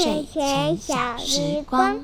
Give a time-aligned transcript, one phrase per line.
[0.00, 1.98] 睡前小时光，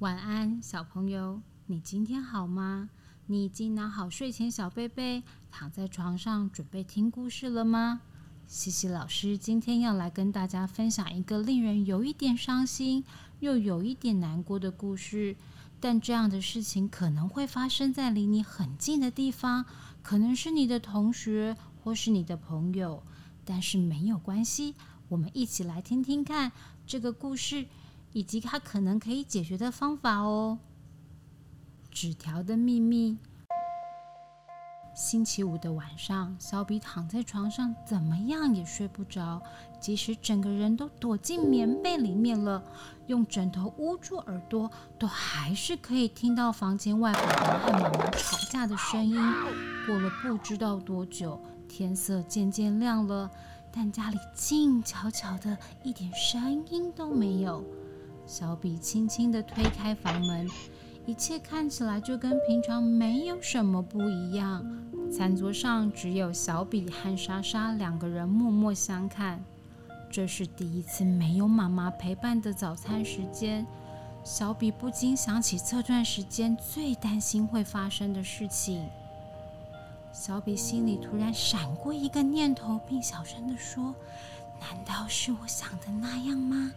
[0.00, 2.90] 晚安，小朋友，你今天好吗？
[3.26, 5.22] 你已经拿好睡前小被被，
[5.52, 8.00] 躺在床上准备听故事了吗？
[8.48, 13.04] 西西老师今天要来跟大家分享一个令人有一点伤心
[13.38, 15.36] 又有一点难过的故事。
[15.82, 19.64] 但这样的事情可能会发生在离你很近的地方，
[20.00, 23.02] 可能是你的同学或是你的朋友。
[23.44, 24.76] 但是没有关系，
[25.08, 26.52] 我们一起来听听看
[26.86, 27.66] 这个故事，
[28.12, 30.60] 以及它可能可以解决的方法哦。
[31.90, 33.18] 纸条的秘密。
[34.94, 39.40] 星期五的晚上，小比躺在床上，怎么样也睡不着。
[39.80, 42.62] 即使整个人都躲进棉被里面了，
[43.06, 49.16] 用枕头捂住耳朵，都还是可以听到房间外爸爸和妈妈吵架的声音。
[49.86, 53.30] 过了不知道多久，天色渐渐亮了，
[53.72, 57.64] 但家里静悄悄的，一点声音都没有。
[58.26, 60.46] 小比轻轻地推开房门。
[61.04, 64.64] 一切看起来就跟平常没有什么不一样。
[65.12, 69.42] 餐桌上只有小比和莎莎两个人默默相看。
[70.10, 73.66] 这是第一次没有妈妈陪伴的早餐时间，
[74.22, 78.86] 小比不禁想起这段时间最担心会发生的事情。
[80.12, 83.94] 小比心里突然闪过一个念头，并小声地说
[84.60, 86.72] ：“难道是我想的那样吗？”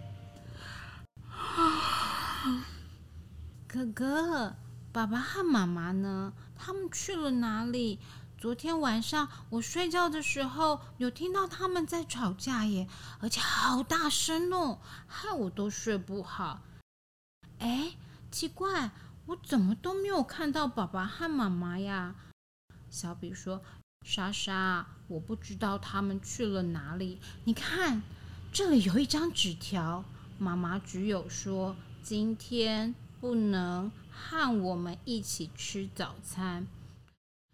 [3.76, 4.56] 哥哥，
[4.94, 6.32] 爸爸和妈妈呢？
[6.56, 8.00] 他们去了哪里？
[8.38, 12.88] 昨天晚上我睡觉的时候有听到他们在吵架耶，
[13.20, 16.62] 而且好大声哦，害我都睡不好。
[17.60, 17.98] 哎，
[18.32, 18.92] 奇怪，
[19.26, 22.16] 我怎么都没有看到爸爸和妈妈呀？
[22.90, 23.62] 小比说
[24.08, 27.20] ：“莎莎，我不知道他们去了哪里。
[27.44, 28.02] 你看，
[28.54, 30.06] 这里有一张纸条，
[30.40, 32.96] 妈妈只有说今天。”
[33.26, 36.68] 不能和我们一起吃早餐。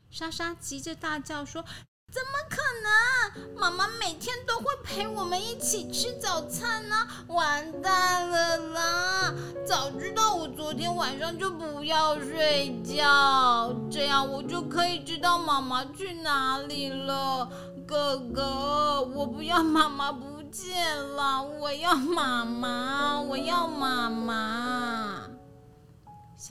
[0.10, 1.64] 莎莎急着大叫说
[2.12, 3.56] ：“怎么可能？
[3.58, 7.08] 妈妈每天都会陪我们一起吃早餐呢！
[7.28, 9.34] 完蛋了啦！
[9.66, 17.50] 早知道我昨天晚上就不要睡觉，这样我就可以知道妈妈去哪里了。
[17.88, 25.30] 哥哥，我不要妈妈不见了，我要妈妈，我要妈妈。”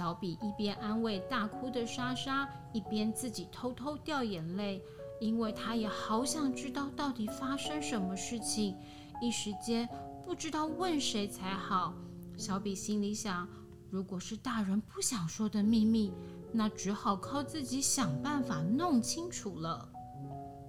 [0.01, 4.83] 小比一边安慰大哭的莎莎，一边自己偷偷掉眼泪，
[5.21, 8.75] 因为他也好想知道到底发生什么事情，
[9.21, 9.87] 一时间
[10.25, 11.93] 不知道问谁才好。
[12.39, 13.47] 小比心里想，
[13.91, 16.15] 如果是大人不想说的秘密，
[16.51, 19.87] 那只好靠自己想办法弄清楚了。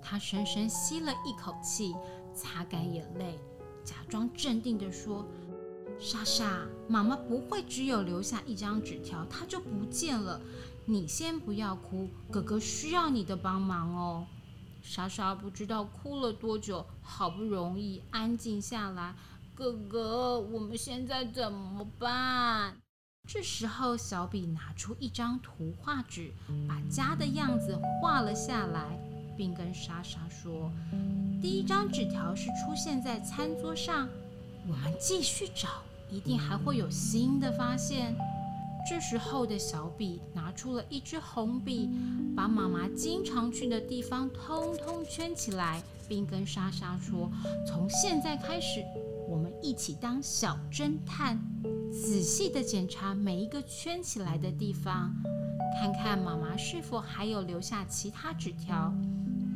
[0.02, 1.96] 他深深吸了一口气，
[2.36, 3.40] 擦干眼泪，
[3.82, 5.26] 假装镇定地说。
[6.04, 10.42] 莎莎，妈妈不会只有留下一张纸条，它就不见了。
[10.86, 14.26] 你先不要哭，哥哥需要你的帮忙哦。
[14.82, 19.14] 莎莎不知道哭了多久，好不容易安静下来。
[19.54, 22.76] 哥哥，我们现在怎么办？
[23.30, 26.32] 这时候，小比拿出一张图画纸，
[26.68, 29.00] 把家的样子画了下来，
[29.38, 30.72] 并跟莎莎说
[31.40, 34.10] ：“第一张纸条是出现在餐桌上，
[34.68, 35.70] 我们继续找。”
[36.12, 38.16] 一定还会有新的发现。
[38.90, 41.90] 这时候的小比拿出了一支红笔，
[42.36, 47.32] 把妈妈经常去的地方通通圈起来，并跟莎莎说
[47.66, 48.84] ：“从现在开始，
[49.30, 51.40] 我们一起当小侦探，
[51.92, 55.14] 仔细的检查每一个圈起来的地方，
[55.80, 58.92] 看看妈妈是否还有留下其他纸条。”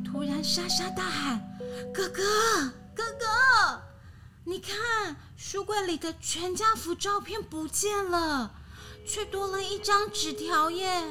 [0.06, 1.40] 突然，莎莎大喊
[1.92, 2.22] ：“哥哥，
[2.94, 3.82] 哥哥！”
[4.48, 8.54] 你看，书柜里的全家福照片不见了，
[9.04, 11.02] 却多了一张纸条耶！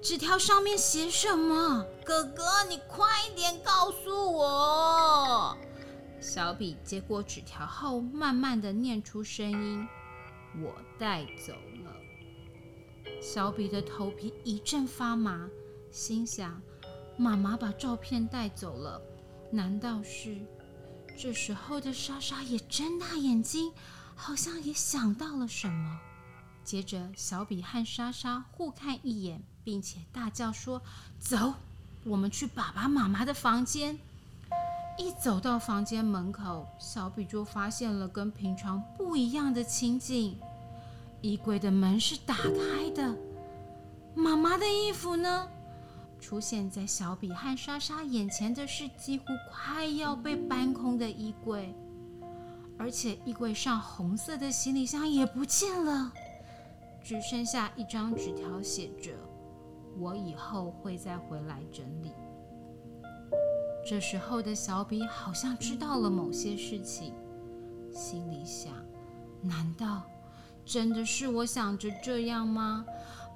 [0.00, 1.84] 纸条上面写什么？
[2.06, 3.06] 哥哥，你快
[3.36, 5.54] 点告诉我！
[6.22, 9.86] 小比接过纸条后，慢慢的念出声音
[10.64, 11.52] ：“我带走
[11.84, 11.94] 了。”
[13.20, 15.46] 小比的头皮一阵发麻，
[15.90, 16.62] 心想：
[17.18, 19.02] 妈妈把照片带走了，
[19.50, 20.34] 难道是？
[21.16, 23.72] 这时候的莎莎也睁大眼睛，
[24.14, 25.98] 好像也想到了什么。
[26.64, 30.82] 接着，小比和莎莎互看一眼，并且大叫说
[31.20, 31.54] ：“走，
[32.04, 33.98] 我们去爸爸妈妈的房间。”
[34.96, 40.38] 一走到房间门口，小比就发现了跟平常不一样的情景：
[41.20, 43.16] 衣柜的门是打开的，
[44.14, 45.48] 妈妈的衣服呢？
[46.24, 51.74] 出现在小比和莎莎眼前的是几乎快要被搬空的衣柜，
[52.78, 56.10] 而且衣柜上红色的行李箱也不见了，
[57.02, 59.12] 只剩下一张纸条，写着
[60.00, 62.10] ：“我以后会再回来整理。”
[63.86, 67.12] 这时候的小比好像知道了某些事情，
[67.92, 68.72] 心里想：
[69.42, 70.00] 难道
[70.64, 72.86] 真的是我想着这样吗？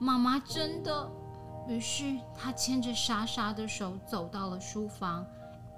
[0.00, 1.12] 妈妈真的？
[1.68, 5.24] 于是他牵着莎莎的手走到了书房，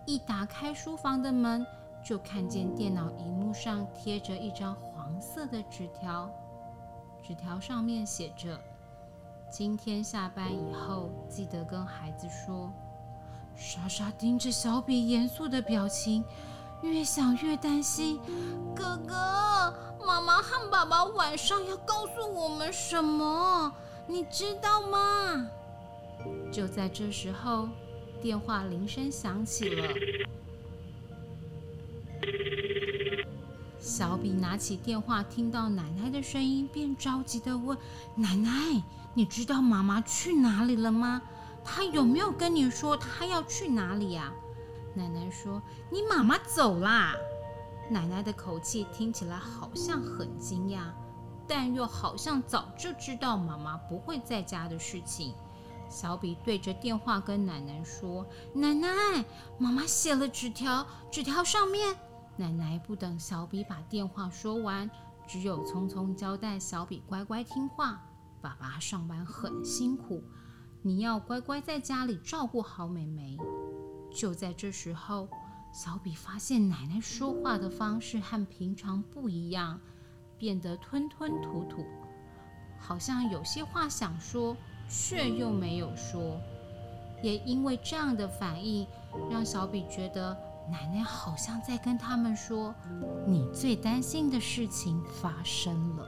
[0.06, 1.66] 一打开书房的门，
[2.04, 6.30] 就看见电脑荧幕上贴着一张黄色的纸条，
[7.20, 8.56] 纸条上面写着
[9.50, 12.72] ：“今天下班以后，记得跟孩子说。”
[13.56, 16.24] 莎莎盯着小比严肃的表情，
[16.82, 18.20] 越想越担心。
[18.76, 19.74] 哥哥，
[20.06, 23.74] 妈妈和爸爸晚上要告诉我们什么？
[24.06, 25.50] 你知道吗？
[26.52, 27.68] 就在这时候，
[28.20, 29.88] 电话铃声响起了。
[33.78, 37.76] 小比拿起电话，听到奶奶的声音，便着急的问
[38.14, 38.82] ：“奶奶，
[39.14, 41.22] 你知道妈妈去哪里了吗？”
[41.64, 44.32] 她有没有跟你说她要去哪里呀？
[44.94, 47.14] 奶奶说：“你妈妈走啦。”
[47.90, 50.82] 奶奶的口气听起来好像很惊讶，
[51.48, 55.34] 但又好像早就知道妈妈不会在家的事情。
[55.90, 58.88] 小比对着电话跟奶奶说：“奶奶，
[59.58, 61.94] 妈妈写了纸条，纸条上面……”
[62.38, 64.88] 奶奶不等小比把电话说完，
[65.26, 68.00] 只有匆匆交代小比乖乖听话。
[68.40, 70.22] 爸爸上班很辛苦。
[70.80, 73.36] 你要乖乖在家里照顾好美美。
[74.10, 75.28] 就在这时候，
[75.72, 79.78] 小比发现奶奶说话的方式和平常不一样，
[80.38, 81.84] 变得吞吞吐吐，
[82.78, 84.56] 好像有些话想说
[84.90, 86.38] 却又没有说。
[87.22, 88.86] 也因为这样的反应，
[89.30, 90.36] 让小比觉得
[90.70, 92.74] 奶奶好像在跟他们说
[93.26, 96.06] ：“你最担心的事情发生了。”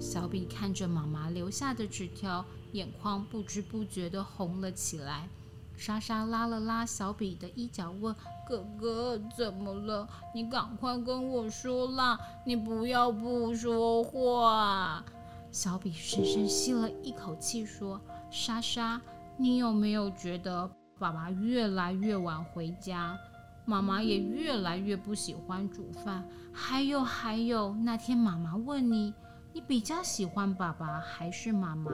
[0.00, 2.44] 小比看着妈妈留下的纸条。
[2.72, 5.28] 眼眶不知不觉地红了起来。
[5.76, 8.14] 莎莎拉了拉小比的衣角，问
[8.46, 10.08] ：“哥哥怎么了？
[10.32, 12.16] 你赶快跟我说啦！
[12.44, 15.04] 你不要不说话。”
[15.50, 18.00] 小比深深吸了一口气，说
[18.30, 19.00] ：“莎莎，
[19.36, 23.18] 你有没有觉得爸爸越来越晚回家，
[23.64, 26.24] 妈妈也越来越不喜欢煮饭？
[26.52, 29.12] 还有还有，那天妈妈问你，
[29.52, 31.90] 你比较喜欢爸爸还是妈妈？”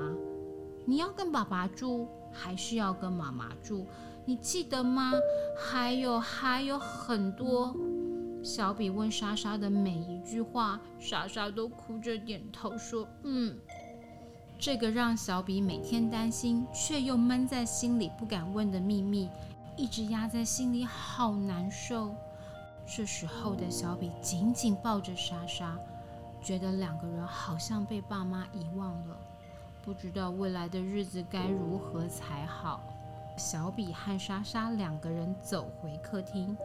[0.88, 3.86] 你要跟爸爸住，还是要跟妈妈住？
[4.24, 5.12] 你记得吗？
[5.58, 7.74] 还有还有很多。
[8.42, 13.58] 小比问莎莎的每一句话，莎莎都哭着点头说：“嗯。”
[14.58, 19.28] 这个让小比每天担心却又闷在心里不敢问的秘密，
[19.76, 22.14] 一直压在心里，好难受。
[22.86, 25.76] 这时候的小比紧紧抱着莎莎，
[26.40, 29.16] 觉得两个人好像被爸妈遗忘了。
[29.82, 32.80] 不知道未来的日子该如何才好。
[33.36, 36.56] 小比和莎莎两个人走回客厅，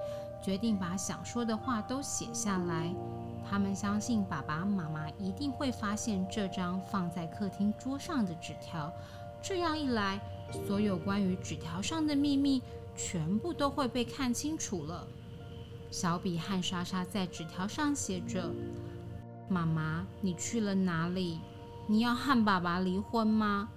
[0.41, 2.93] 决定把想说的话都写下来。
[3.50, 8.91] 他们相信爸爸妈妈一定会发现这张放在客厅桌上的纸条。
[9.41, 10.19] 这样一来，
[10.67, 12.62] 所有关于纸条上的秘密
[12.95, 15.07] 全部都会被看清楚了。
[15.89, 18.50] 小比和莎莎在纸条上写着
[19.50, 21.39] ：“妈妈，你去了哪里？”
[21.88, 23.67] 你要和爸爸离婚吗？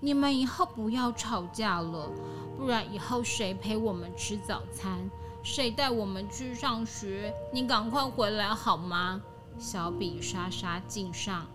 [0.00, 2.10] 你们以后不要吵架了，
[2.58, 5.08] 不然以后谁陪我们吃早餐？
[5.42, 7.34] 谁带我们去上学？
[7.52, 9.20] 你赶快回来好吗？
[9.58, 11.46] 小比、莎莎敬上。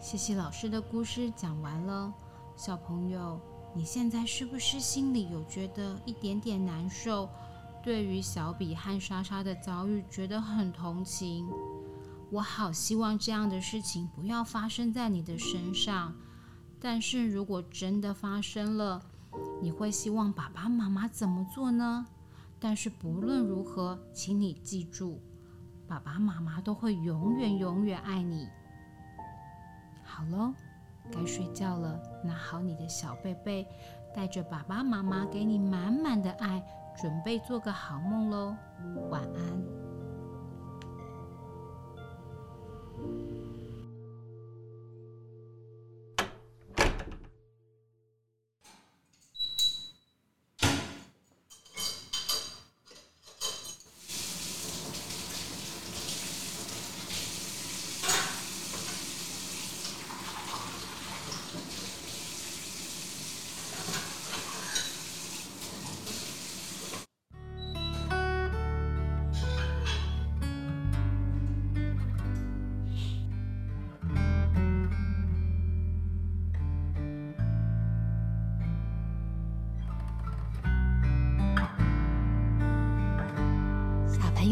[0.00, 2.12] 谢谢老师的故事讲完了，
[2.54, 3.40] 小朋友，
[3.74, 7.28] 你现在是不是心里有觉得一点点难受？
[7.82, 11.48] 对于小比和莎莎的遭遇，觉得很同情。
[12.30, 16.14] 我好希望这样的事情不要发生在你的身上，
[16.80, 19.02] 但是如果真的发生了，
[19.60, 22.06] 你会希望爸爸妈妈怎么做呢？
[22.58, 25.20] 但是不论如何，请你记住，
[25.86, 28.48] 爸爸妈妈都会永远永远爱你。
[30.02, 30.54] 好喽，
[31.12, 33.66] 该睡觉了，拿好你的小被被，
[34.14, 36.64] 带着爸爸妈妈给你满满的爱，
[36.96, 38.56] 准备做个好梦喽，
[39.10, 39.75] 晚安。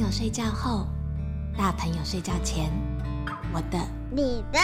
[0.04, 0.86] 友睡觉后，
[1.56, 2.70] 大朋友睡觉前，
[3.54, 3.78] 我的、
[4.10, 4.58] 你的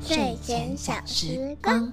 [0.00, 1.92] 睡前小时光。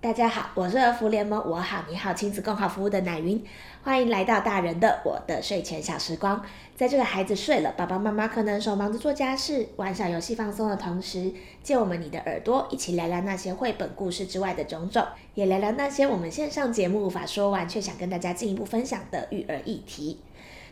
[0.00, 3.44] 大家好，我是儿福联盟我好你好亲子共好服务的奶云，
[3.82, 6.42] 欢迎来到大人的我的睡前小时光。
[6.74, 20.22] 在这个孩子睡了，爸爸妈妈可能手忙着做家事、玩小游戏放松的同时，借我们你的耳朵，一起聊聊那些绘本故事之外的种种，也聊聊那些我们线上节目无法说完却想跟大家进一步分享的育儿议题。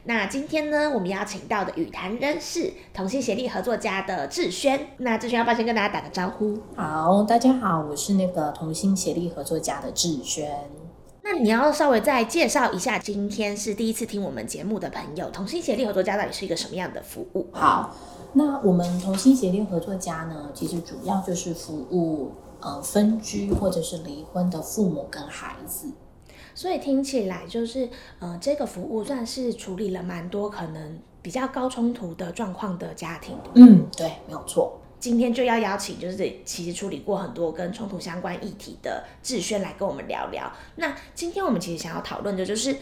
[0.06, 4.88] 那今天呢，我们邀请到的语坛人士、同心协力合作家的志轩。
[4.98, 6.58] 那志轩要不要先跟大家打个招呼？
[6.76, 10.70] 好，大家好，我是那个同心协力合作家的志轩。
[11.22, 17.46] 那你要稍微再介绍一下，今天是第一次听我们节目的朋友，同心协力合作家到底是一个什么样的服务？
[17.52, 17.96] 好，
[18.34, 25.88] 那我们同心协力合作家呢，其实主要就是服务呃分居或者是离婚的父母跟孩子。
[26.54, 27.88] 所以听起来就是，
[28.20, 33.36] 呃，这个服务算是处理了蛮多可能比较高冲突的状况的家庭。
[33.54, 34.80] 嗯，对，没有错。
[35.00, 40.50] 今天就要邀请，就是其实处理过很多跟冲突相关议题的志轩来跟我们聊聊。
[40.76, 42.74] 那今天我们其实想要讨论的就是，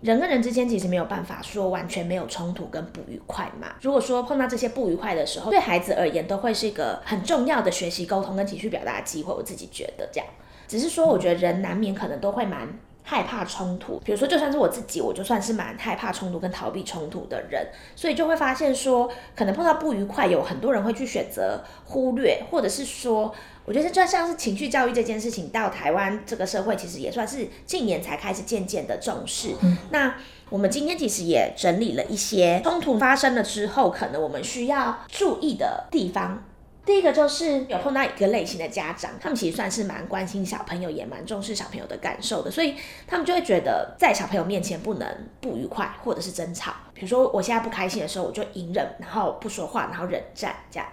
[0.00, 3.74] 人跟人之间其实没有办法说完全没有冲突跟不愉快嘛。
[3.82, 9.34] 如果说碰到这些不愉快的时候，对孩子而言都会是一个很重要的学习沟通跟情绪表达的机会。
[9.34, 10.26] 我自己觉得这样，
[10.66, 12.66] 只是说我觉得人难免可能都会蛮。
[13.10, 23.34] 害怕冲突，比如说，就算是我自己，我就算是蛮害怕冲突跟逃避冲突的人，所以就会发现说，可能碰到不愉快，有很多人会去选择忽略，或者是说，
[23.64, 29.54] 我觉得就像是情绪教育这件事情，到台湾这个社会，其实也算是近年才开始渐渐的重视。
[29.88, 30.16] 那
[30.50, 36.44] 我们今天其实也整理了一些冲突发生了之后，可能我们需要注意的地方。
[36.88, 42.74] 第一个就是有碰到一个类型的家长，他们其实算是蛮关心小朋友，也蛮重视小朋友的感受的，所以
[43.06, 45.06] 他们就会觉得在小朋友面前不能
[45.38, 46.72] 不愉快或者是争吵。
[46.94, 50.88] 比如说我现在不开心的时候，我就隐忍，然后不说话，然后冷战这样。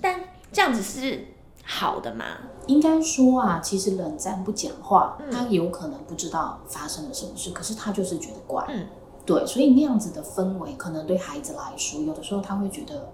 [0.00, 0.18] 但
[0.50, 1.26] 这样子是
[1.62, 2.24] 好的吗？
[2.66, 8.64] 应该说啊，其实冷战不讲话，他有可能不知道发生了什么事，可是他就是觉得怪。
[8.70, 8.86] 嗯，
[9.26, 13.12] 对，所以那样子的氛围，可能对孩子来说，有的时候他会觉得。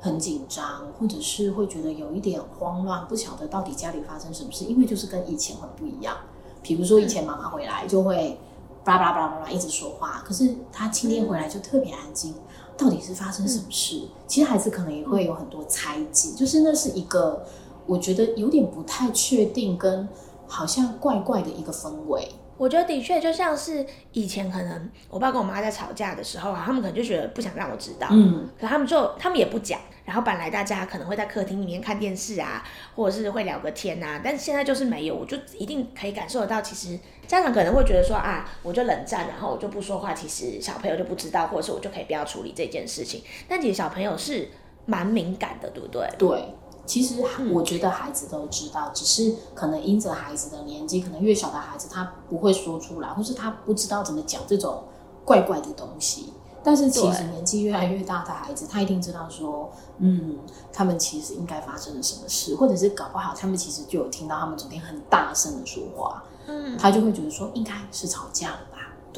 [0.00, 0.64] 很紧张，
[0.98, 6.16] 或者是会觉得有一点慌乱，不晓得到底家里发生什么事，因为就是跟以前很不一样。
[6.62, 8.38] 比如说以前妈妈回来就会
[8.84, 12.34] 巴拉巴拉巴拉一直说话，可是她今天回来就特别安静，
[12.76, 14.02] 到底是发生什么事？
[14.26, 17.44] 其实孩子可能也会有很多猜忌，就是那是一个
[17.86, 20.08] 我觉得有点不太确定，跟
[20.46, 22.28] 好像怪怪的一个氛围。
[22.58, 32.62] 我觉得的确就像是以前可能我爸跟我妈在吵架的时候啊，他们可能就觉得不想让我知道，嗯，可他们就他们也不讲，然后本来大家可能会在客厅里面看电视啊，
[32.96, 36.98] 或者是会聊个天啊，但是现在就是没有，我就一定可以感受得到，其实
[37.28, 44.48] 家长可能会觉得说啊，我就冷战，然后我就不说话，其实小朋友就不知道，或者是我就可以不要处理这件事情，但其实小朋友是
[44.84, 46.08] 蛮敏感的，对不对？
[46.18, 46.54] 对。
[46.88, 47.16] 其实
[47.52, 54.82] 我觉得孩子都知道，只是可能因着孩子的年纪，可能越小的孩子他不会说出来，或是他不知道怎么讲这种
[55.24, 56.32] 怪怪的东西。
[56.64, 60.36] 但是其实年纪越来越大的孩子，他一定知道说，嗯，
[60.72, 68.67] 他们其实应该发生了什么事，或者是搞不好他们其实就有听到他们昨天很大声的说话，嗯，他就会觉得说应该是吵架了吧？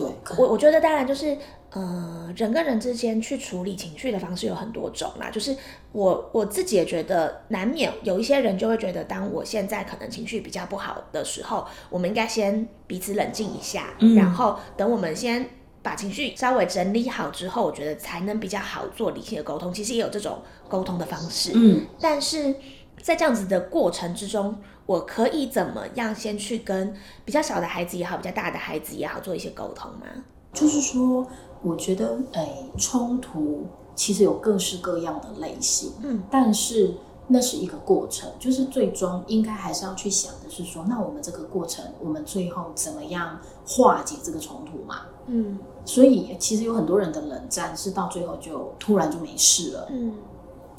[0.01, 1.37] 对，我我觉得当然就是。
[1.73, 5.31] 呃，人跟人之间去处理情绪的方式有很多种啦。
[5.31, 5.57] 就是
[5.93, 15.49] 我我自己也觉得，难免有一些人就会觉得，当我现在可能情绪比较不好的时候，我们应该先彼此冷静一下，然后等我们先
[15.81, 19.73] 把情绪稍微整理好之后，我觉得才能比较好做理性的沟通。
[19.73, 22.53] 其实也有这种沟通的方式，嗯，但是
[23.01, 24.59] 在这样子的过程之中，
[24.91, 26.93] 我可以怎么样先去跟
[27.25, 30.07] 比较小的孩子也好，比较大的孩子也好，做一些沟通吗？
[30.53, 31.25] 就是说。
[31.63, 36.95] 我觉得，哎，冲突其实有各式各样的类型，嗯，但是
[37.29, 45.03] 那是一个过程，就是最终应该还是要去想的是说，那我们这个过程，我们最后怎么样化解这个冲突嘛？
[45.27, 50.15] 嗯，所以其实有很多人的冷战是到最后就突然就没事了，嗯。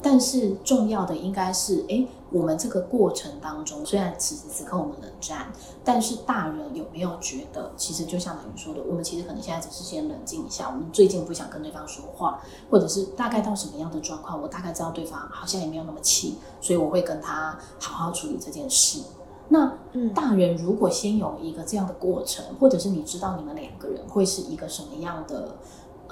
[0.02, 5.52] 但是重要的应该是，哎，我们这个过程当中，虽然此时此刻我们冷战，
[5.84, 19.00] 但是大人有没有觉得，其实就像你说的，我们其实可能现在只是先冷静一下，我们最近不想跟对方说话，或者是大概到什么样的状况，我大概知道对方好像也没有那么气，所以我会跟他好好处理这件事。
[19.48, 19.72] 那
[20.14, 25.56] 大人如果先有一个这样的过程，或者是你知道你们两个人会是一个什么样的？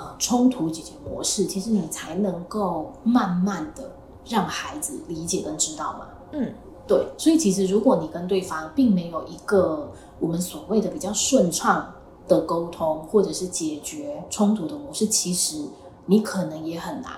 [0.00, 3.92] 呃，冲突解决模式，其实你才能够慢慢的
[4.26, 6.08] 让孩子理解跟知道嘛。
[6.32, 6.54] 嗯，
[6.88, 7.06] 对。
[7.18, 11.92] 所以其实如果你跟对方并没有一个我们所谓的比较顺畅
[12.26, 15.62] 的沟通，或者是解决冲突的模式，其实
[16.06, 17.12] 你可能也很难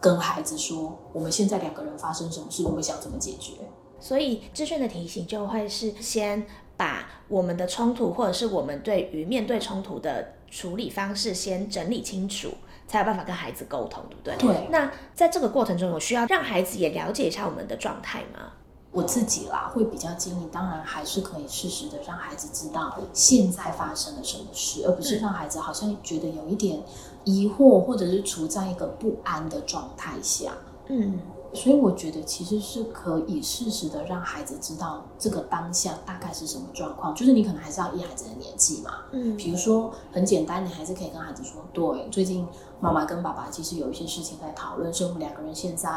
[0.00, 3.52] 跟孩子说，我们现在两个人发生什么事，我们想怎么解决。
[4.00, 6.44] 所以志炫的提醒就会是先
[6.76, 12.48] 把我们的冲突，或者是我们对于面对冲突的处理方式先整理清楚，
[12.86, 14.54] 才有办法跟孩子沟通，对不对？
[14.54, 14.68] 对。
[14.70, 18.52] 那在这个过程中，有需要让孩子也了解一下我们的状态吗？
[18.92, 26.80] 我自己啦，会比较建议，当然还是可以适时的让孩子知道现在发生了什么事，而不是让孩子好像觉得有一点
[27.24, 30.52] 疑惑，或者是处在一个不安的状态下。
[30.86, 31.18] 嗯。
[31.54, 42.46] 所以我觉得其实是可以适时的让孩子知道这个当下大概是什么状况，就是你可能还是要依孩子的年纪嘛，嗯，比如说很简单，你还是可以跟孩子说，对，最近
[42.80, 45.88] 妈妈跟爸爸其实有一些事情在讨论，是我们两个人现在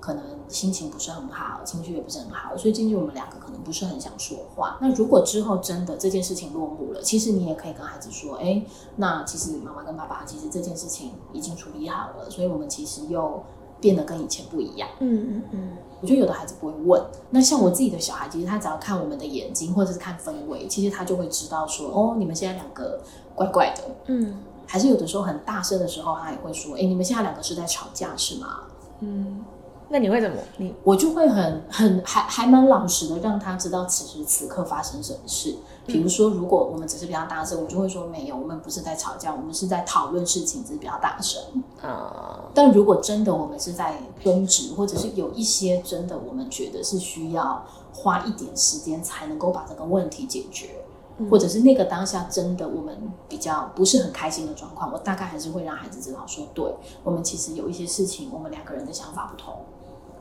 [0.00, 4.78] 可能心情不是很好，情绪也不是很好，所以最近我们两个可能不是很想说话。
[4.80, 8.62] 那如果之后真的这件事情落幕了，其实你也可以跟孩子说，哎，
[8.96, 13.42] 那其实妈妈跟爸爸其实这件事情已经处理好了，所以我们其实又。
[13.80, 14.88] 变得跟以前不一样。
[15.00, 15.68] 嗯嗯嗯，
[16.00, 17.02] 我觉得有的孩子不会问。
[17.30, 23.00] 那像我自己的小孩，其实他只要看我们的眼睛，或者是看氛围，其实他就会知道说，哦，你们现在两个
[23.34, 23.82] 怪怪的。
[24.06, 28.60] 嗯，还是有的时候很大声的时候，他也会说，哎，你们现在两个是在吵架是吗？
[29.00, 29.44] 嗯。
[29.90, 30.36] 那你会怎么？
[30.56, 35.54] 你我就会很很还还蛮老实的，让他知道此时此刻发生什么事。
[35.86, 41.42] 比如说，如果我们只是比较大声，我就会说没有，我们不是在吵架，我们是在讨论事情，只是比较大声。
[41.82, 42.44] 啊！
[42.54, 50.82] 但如果真的我们是在争执，或者是有一些真的我们觉得是需要花一点时间才能够把这个问题解决，
[51.30, 52.96] 或者是那个当下真的我们
[53.28, 56.64] 比较不是很开心的状况，我大概还是会让孩子知道说，对
[57.02, 59.54] 我们其实有一些事情，我们两个人的想法不同。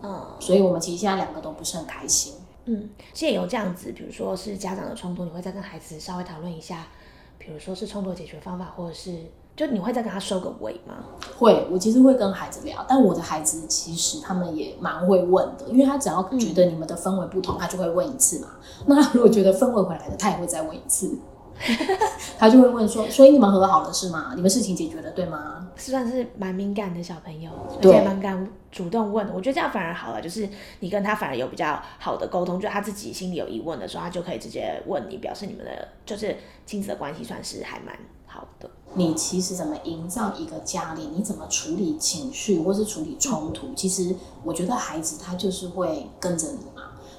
[0.02, 2.34] 嗯，所以我们其实现在两个都不是很开心。
[2.66, 6.88] 嗯，借由这样子，比如说是家长的冲突，你会再跟孩子稍微讨论一下，
[7.38, 9.18] 比如说是冲突解决方法，或者是
[9.56, 11.04] 就你会再跟他收个尾吗？
[11.38, 18.48] 会，我其实会跟孩子聊，但我的孩子其实他们也蛮会问的，因为他只要觉得你们的氛围不同，他就会问一次嘛。
[18.86, 21.18] 那如果觉得氛围回来了，他也会再问一次。
[22.38, 24.34] 他就会问说：“所以你们和好了是吗？
[24.36, 29.28] 你们事情解决了对吗？”算是蛮敏感的小朋友，而且蛮敢主动问。
[29.34, 30.48] 我觉得这样反而好了，就是
[30.82, 38.70] 你跟他反而有比较好的沟通，就他自己心里有疑问的时候，他就可以直接问你，表示你们的就是亲子的关系算是还蛮好的。
[38.94, 46.60] 你其实怎么营造一个家里，你怎么处理情绪或是处理冲突，其实我觉得孩子他就是会跟着你。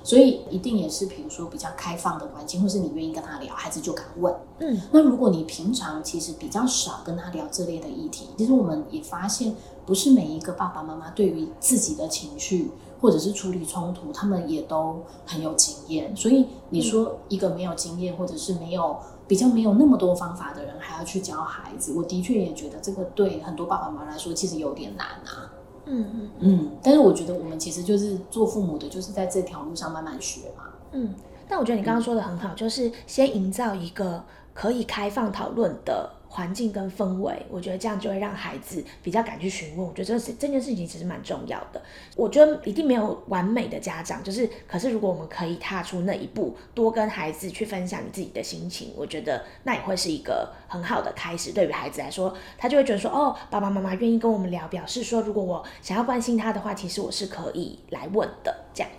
[0.04, 4.32] 所以一定也是，比如说比较开放的环境，或是你愿意跟他聊，孩子就敢问。
[4.60, 16.14] 嗯，那如果你平常其实比较少跟他聊这类的议题，其实我们也发现，不是每一个爸爸妈妈对于自己的情绪或者是处理冲突，他们也都很有经验。
[16.14, 25.50] 所以你说一个没有经验，或者是没有比较没有那么多方法的人，还要去教孩子，我的确也觉得这个对很多爸爸妈妈来说，其实有点难啊。
[25.86, 30.64] 嗯嗯嗯，但是我觉得我们其实就是做父母的，就是在这条路上慢慢学嘛。
[30.92, 31.14] 嗯，
[31.48, 36.10] 但我觉得你刚刚说的很好，就是先营造一个可以开放讨论的。
[36.34, 39.86] 环境跟氛围，我觉得这样就会让孩子比较敢去询问。
[39.86, 41.80] 我觉得这是这件事情其实蛮重要的。
[42.16, 51.52] 我觉得一定没有完美的家长，就是可是如果我们可以踏出那一步，多跟孩子去分享你自己的心情，我觉得那也会是一个很好的开始。
[51.52, 58.52] 对于孩子来说，他就会觉得说，哦，爸爸妈妈愿意跟我们聊，表示说，如果我想要关心他的话，其实我是可以来问的。
[58.74, 58.90] 这样。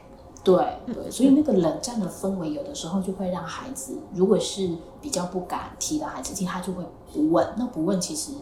[0.45, 4.69] 对对，所以那个冷战的氛围，有的时候就会让孩子，如果是
[5.01, 6.83] 比较不敢提的孩子，其实他就会
[7.15, 7.47] 不问。
[7.57, 8.33] 那不问，其实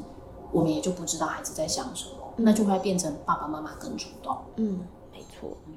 [0.52, 4.36] 我们也就不知道孩子在想什么，那就会变成爸爸妈妈更主动。
[4.56, 4.82] 嗯。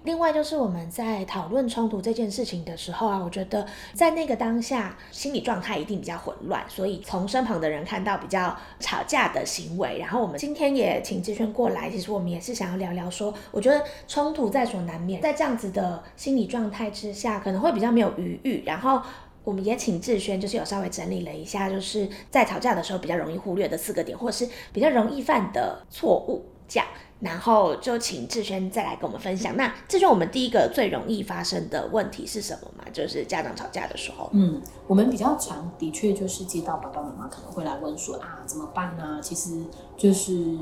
[0.04, 19.02] 另外就是我们在讨论冲突这件事情的时候啊，我觉得在那个当下心理状态一定比较混乱，所以从身旁的人看到比较吵架的行为，然后我们今天也请志轩过来，其实我们也是想要聊聊说，我觉得冲突在所难免，在这样子的心理状态之下，可能会比较没有余裕，然后
[19.46, 26.88] 我们也请志轩就是有稍微整理了一下，就是在吵架的时候比较容易忽略的四个点，或者是比较容易犯的错误，这样。
[27.20, 29.56] 然后就请志轩再来跟我们分享。
[29.56, 32.84] 那志轩，我们第一个最容易发生的问题是什么嘛？
[32.92, 34.28] 就是家长吵架的时候。
[34.32, 39.20] 嗯，我们比较常的确就是接到爸爸妈妈可能会来问说啊，怎么办呢？
[39.22, 39.62] 其实
[39.96, 40.58] 就是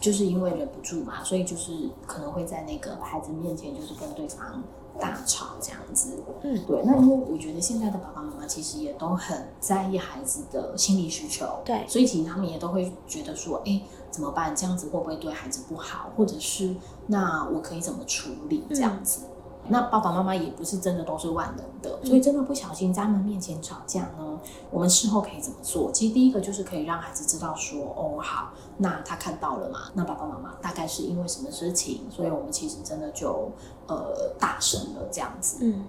[0.00, 1.72] 就是因为忍不住嘛，所以就是
[2.06, 4.62] 可能会在那个孩子面前就是跟对方
[5.00, 6.22] 大吵这样子。
[6.42, 6.82] 嗯，对。
[6.84, 13.80] 那因为我觉得现在的爸爸妈妈其实也都很在意孩子的心理需求，对，所以其实他们也都会觉得说，哎。
[14.10, 14.52] 怎么办？
[14.56, 16.10] 这样子会不会对孩子不好？
[16.16, 16.74] 或者是
[17.06, 18.64] 那我可以怎么处理？
[18.68, 19.20] 这样子，
[19.70, 24.38] 那爸爸妈妈也不是真的都是万能的，所以真的不小心在他们面前吵架呢，
[24.70, 25.90] 我们事后可以怎么做？
[25.92, 29.90] 其实第一个就是可以让孩子知道说，哦，好，那他看到了嘛？
[29.94, 32.02] 那爸爸妈妈大概是因为什么事情？
[32.10, 33.50] 所以我们其实真的就
[33.86, 35.58] 呃大声了这样子。
[35.60, 35.84] 嗯，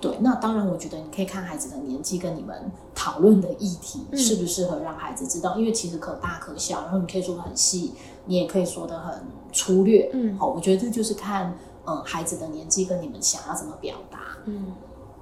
[0.00, 0.16] 对。
[0.20, 7.94] 那当然，我觉得你可以看孩子的年纪跟你们讨论的议题嗯适不适合让孩子知道，因为其实可大可小，然后你可以说的很细，
[8.26, 10.10] 你也可以说的很粗略。
[10.12, 14.18] 嗯好，我觉得这就是看嗯孩子的年纪跟你们想要怎么表达。
[14.46, 14.74] 嗯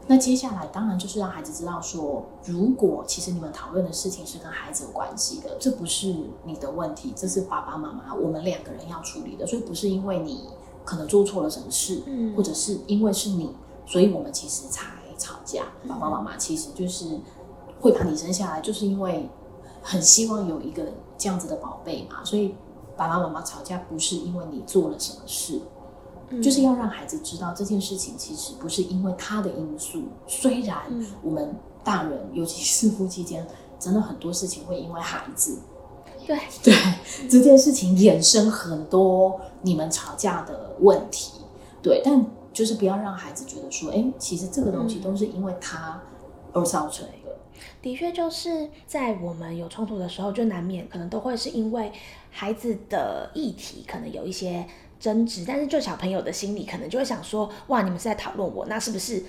[0.07, 10.49] 那接下来当然就是让孩子知道说，如果其实你们讨论的事情是跟孩子有关系的，这不是你的问题，这是爸爸妈妈我们两个人要处理的，所以不是因为你
[10.85, 13.55] 可能做错了什么事，嗯或者是因为是你，
[13.87, 15.63] 所以我们其实才吵架。
[15.89, 17.21] 爸爸妈妈其实就是
[17.81, 19.31] 会把你生下来，就是因为
[19.81, 20.83] 很希望有一个
[21.17, 22.57] 这样子的宝贝嘛，所以
[22.97, 25.61] 爸爸妈妈吵架不是因为你做了什么事，
[26.31, 31.07] 嗯就是要让孩子知道这件事情其实不是因为他的因素，虽然嗯。
[31.23, 33.47] 我们大人，尤其是夫妻间，
[33.79, 35.59] 真的很多事情会因为孩子，
[36.27, 36.75] 对， 对
[37.29, 41.41] 这件事情衍生很多你们吵架的问题，
[41.83, 46.01] 对，但就是不要让孩子觉得说，哎，其实这个东西都是因为他
[46.53, 47.13] 而造成的。
[47.83, 51.91] 的确就是在我们有冲突的时候，就难免可能都会是因为
[52.31, 54.67] 孩子的议题可能有一些
[55.01, 59.25] 争执，但是就小朋友的心里可能就会想说，哇，你们是在讨论我，那是不是？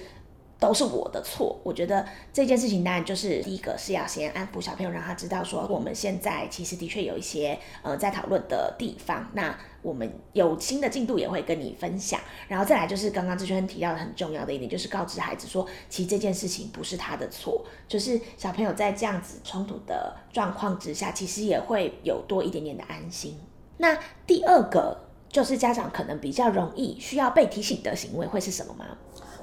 [0.60, 23.36] 都是我的错，我觉得这件事情当然就是第一个是要先安抚小朋友，让他知道说我们现在其实的确有一些呃在讨论的地方，那我们有新的进度也会跟你分享，然后再来就是刚刚志轩提到的很重要的一点，就是告知孩子说，其实这件事情不是他的错，就是小朋友在这样子冲突的状况之下，其实也会有多一点点的安心。
[23.78, 24.96] 那第二个
[25.32, 28.86] 就是家长可能比较容易需要被提醒的行为会是什么吗？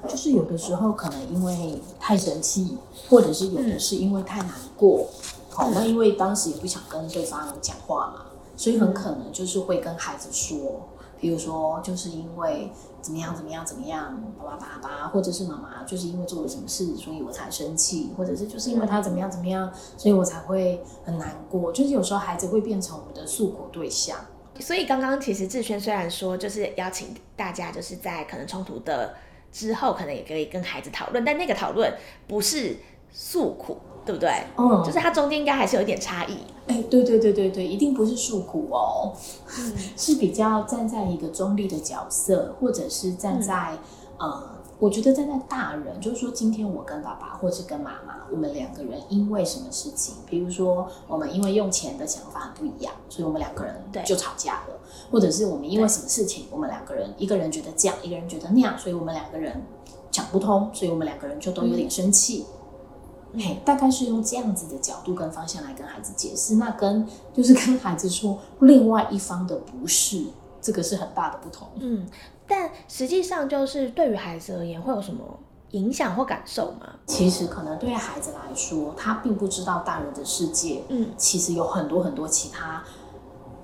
[0.07, 2.77] 就是有的时候可能因为太生气，
[3.09, 5.07] 或者是有的是因为太难过，
[5.49, 8.25] 好、那因为当时也不想跟对方讲话嘛，
[8.55, 10.87] 所以很可能就是会跟孩子说，
[11.19, 12.71] 比如说就是因为
[13.01, 21.73] 怎么样怎么样怎么样，爸爸爸爸或者是妈妈就是因为做了什么事，所以我才生气，或者是就是因为他怎么样怎么样，所以我才会很难过。
[21.73, 24.17] 就是有时候孩子会变成我们的诉苦对象。
[24.59, 29.15] 所以刚刚其实志轩虽然说就是邀请大家就是在可能冲突的
[29.51, 31.91] 之后，可能也可以跟孩子讨论，但那个讨论
[32.27, 32.77] 不是
[33.11, 34.29] 诉苦，对不对？
[34.57, 36.37] 嗯就是它中间应该还是有一点差异。
[36.67, 39.11] 哎，对对对对对，一定不是诉苦哦，
[39.57, 43.75] 嗯 是比较站在一个中立的角色，或者是站在、
[44.19, 54.79] 呃，我觉得站在大人，就是说今天我跟爸爸或是跟妈妈，我们两个人因为什么事情，比如说我们因为用钱的想法很不一样，所以我们两个人对就吵架了，
[55.11, 59.61] 或者是我们因为什么事情，我们两个人一个人觉得这样，一个人觉得那样，所以我们两个人
[60.09, 62.45] 讲不通，所以我们两个人就都有点生气。
[63.37, 70.23] 嘿，大概是用这样子的角度跟方向来跟孩子解释，那跟就是跟孩子说另外一方的不是，
[70.59, 71.67] 这个是很大的不同。
[71.75, 72.07] 嗯，
[72.49, 75.23] 但实际上就是对于孩子而言，会有什么
[75.71, 76.95] 影响或感受吗？
[77.05, 82.83] 其实可能对于孩子来说，他并不知道大人的世界，嗯其实有很多很多其他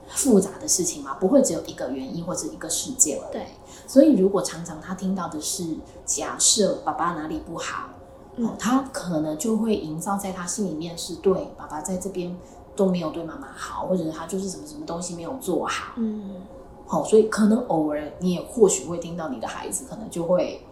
[0.07, 3.33] 复杂的事情嘛，不会只有一个原因或者一个事件而已。
[3.33, 3.47] 对，
[3.87, 5.63] 所以如果常常他听到的是
[6.05, 7.89] 假设爸爸哪里不好，
[8.35, 12.37] 嗯哦，他可能就会营造在他心里面是对爸爸在这边
[12.75, 15.93] 都没有对妈妈好，或者他就是什么什么东西没有做好。
[15.95, 16.41] 嗯
[16.85, 20.65] 好、所以可能偶尔你也或许会听到你的孩子可能就会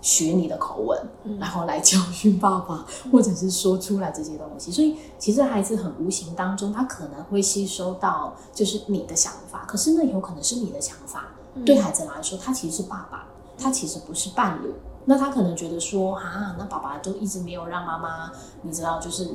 [0.00, 4.70] 学你的口吻，嗯然后来教训爸爸，或者是说出来这些东西。
[4.70, 11.26] 所以其实孩子很无形当中，他可能会吸收到就是你的想法，可是那有可能是你的想法。
[11.54, 13.26] 嗯对孩子来说，他其实是爸爸，
[13.56, 14.74] 他其实不是伴侣。
[15.04, 19.28] 那他可能觉得说啊，那爸爸都一直没有让妈妈，你知道，就是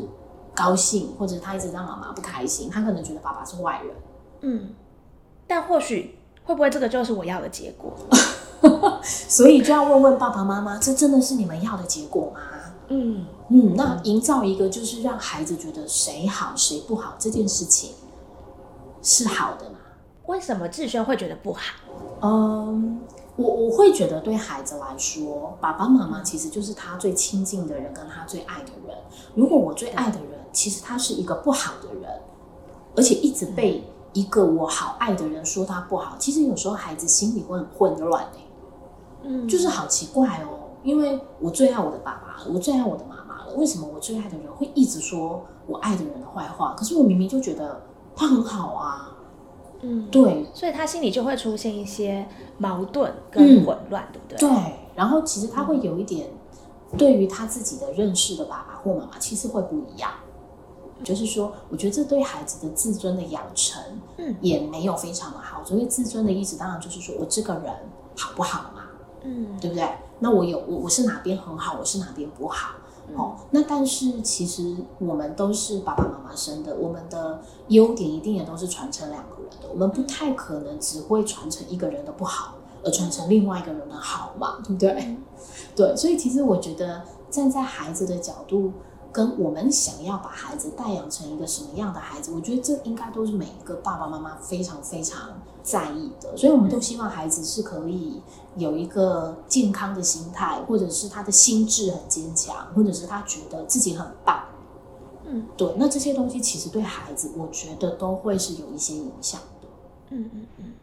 [0.54, 3.96] 高兴，或者他一直让妈妈不开心，他可能觉得爸爸是外人。
[4.42, 4.74] 嗯，
[5.50, 7.92] 但或许会不会这个就是我要的结果？
[9.02, 12.40] 所以就要问问爸爸妈妈，这真的是你们要的结果吗？
[12.90, 17.92] 嗯嗯，那营造一个就是让孩子觉得谁好谁不好这件事情
[19.02, 19.78] 是好的吗？
[20.28, 21.62] 为什么志轩会觉得不好？
[22.22, 23.00] 嗯，
[23.36, 28.96] 我我会觉得对孩子来说，爸爸妈妈其实就是他最亲近的人，跟他最爱的人。
[29.36, 32.22] 如果我最爱的人，其实他是一个不好的人，
[32.96, 33.84] 而且一直被
[34.14, 38.40] 一个我好爱的人说他不好，其实有时候孩子心里会很混乱欸
[39.24, 46.74] 嗯就是好奇怪哦，因为我最爱我的爸爸，我最爱我的妈妈了，为什么我最爱的人会一直说我爱的人的坏话？
[46.78, 47.82] 可是我明明就觉得
[48.16, 49.12] 他很好啊，
[49.82, 52.26] 嗯，对所以他心里就会出现一些
[52.58, 54.38] 矛盾嗯跟混乱，对不对？
[54.40, 54.74] 对。
[54.96, 56.28] 然后其实他会有一点
[56.98, 60.12] 对于他自己的认识的爸爸或妈妈，其实会不一样。
[61.02, 63.82] 就是说，我觉得这对孩子的自尊的养成，
[64.20, 65.64] 嗯，也没有非常的好。
[65.64, 67.74] 所以自尊的意思，当然就是说我这个人
[68.18, 68.84] 好不好嘛，
[69.24, 69.90] 嗯，对不对？
[70.20, 72.76] 那我有我我是哪边很好，我是哪边不好，
[73.16, 73.38] 哦。
[73.52, 85.18] 那但是其实我们都是爸爸妈妈生的，我们的优点一定也都是传承两个人的，我们不太可能只会传承一个人的不好，而传承另外一个人的好嘛，对不对？
[85.76, 88.74] 对，所以其实我觉得站在孩子的角度。
[89.12, 96.36] 跟我们想要把孩子带养成一个什么样的孩子，我觉得这应该都是每一个爸爸妈妈非常非常在意的。
[96.38, 98.22] 所以，我们都希望孩子是可以
[98.56, 104.44] 有一个健康的心态，或者是他的心智很坚强，或者是他觉得自己很棒。
[105.26, 105.74] 嗯，对。
[105.78, 109.68] 那这些东西其实对孩子，我觉得都会是有一些影响的。
[110.10, 110.74] 嗯嗯嗯。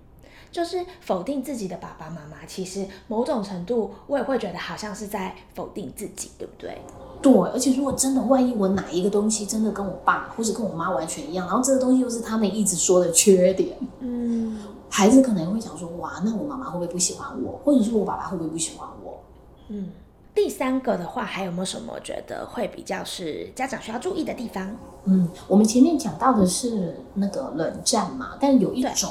[0.53, 6.81] 就是否定自己的爸爸妈妈，其实某种程度我也会觉得好像是在否定自己，对不对？
[7.23, 19.19] 对，而且如果真的万一我哪一个东西真的跟我爸或者跟我妈完全一样，然后这个东西又是他们一直说的缺点，嗯，孩子可能会想说，哇，那我妈妈会不会不喜欢我，或者说我爸爸会不会不喜欢我？
[19.69, 19.91] 嗯，
[20.35, 24.77] 第三个的话，还有没有什么觉得会比较是家长需要注意的地方？
[25.05, 29.11] 嗯，我们前面讲到的是那个冷战嘛，但有一种。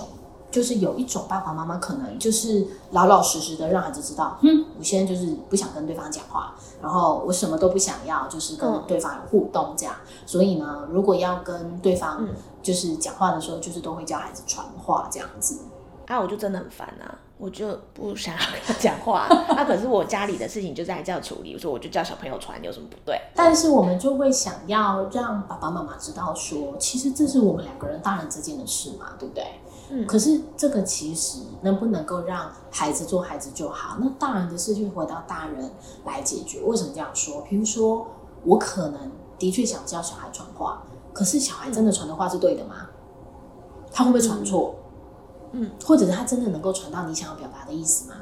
[0.56, 9.94] 就是有一种爸爸妈妈可能就是老老实实的让孩子知道，嗯，我现在就是不想跟对方讲话，然后我什么都不想要，就是跟对方有互动这样。
[10.26, 12.26] 所以呢，如果要跟对方
[12.64, 15.60] 就是讲话的时候，就是都会教孩子传话这样子。
[16.08, 19.28] 啊，我就真的很烦啊，我就不想要跟他讲话。
[19.58, 23.20] 啊，可是我家里的事情就在这样处理，我说我就叫小朋友传，有什么不对？
[23.36, 29.44] 但是我们就会想要让爸爸妈妈知道说，其实这是我们两个人大人之间的事嘛，对不对？
[29.90, 33.98] 嗯，可是这个其实能不能够让孩子做孩子就好？
[34.00, 35.72] 那大人的事情回到大人
[36.06, 36.60] 来解决。
[36.62, 37.42] 为什么这样说？
[37.42, 38.08] 比如说，
[38.44, 40.82] 我可能的确想教小孩传话，
[41.14, 42.88] 可是小孩真的传的话是对的吗？
[43.92, 44.76] 他会不会传错？
[45.52, 48.16] 嗯，或者是他真的能够传到你想要表达的意思吗？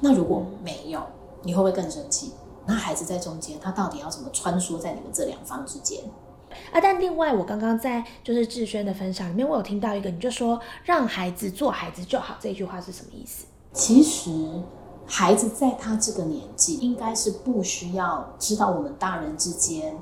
[0.00, 1.02] 那如果没有，
[1.42, 2.32] 你会不会更生气？
[2.66, 6.02] 那孩子在中间，他到底要怎么穿梭在你们这两方之间？
[6.72, 13.46] 啊，但另外，我刚刚在就是志轩的分享里面，我有听到一个，你就说让孩子做孩子就好，这句话是什么意思？
[13.72, 14.30] 其实，
[15.06, 19.96] 孩子在他这个年纪，应该是不需要知道我们大人之间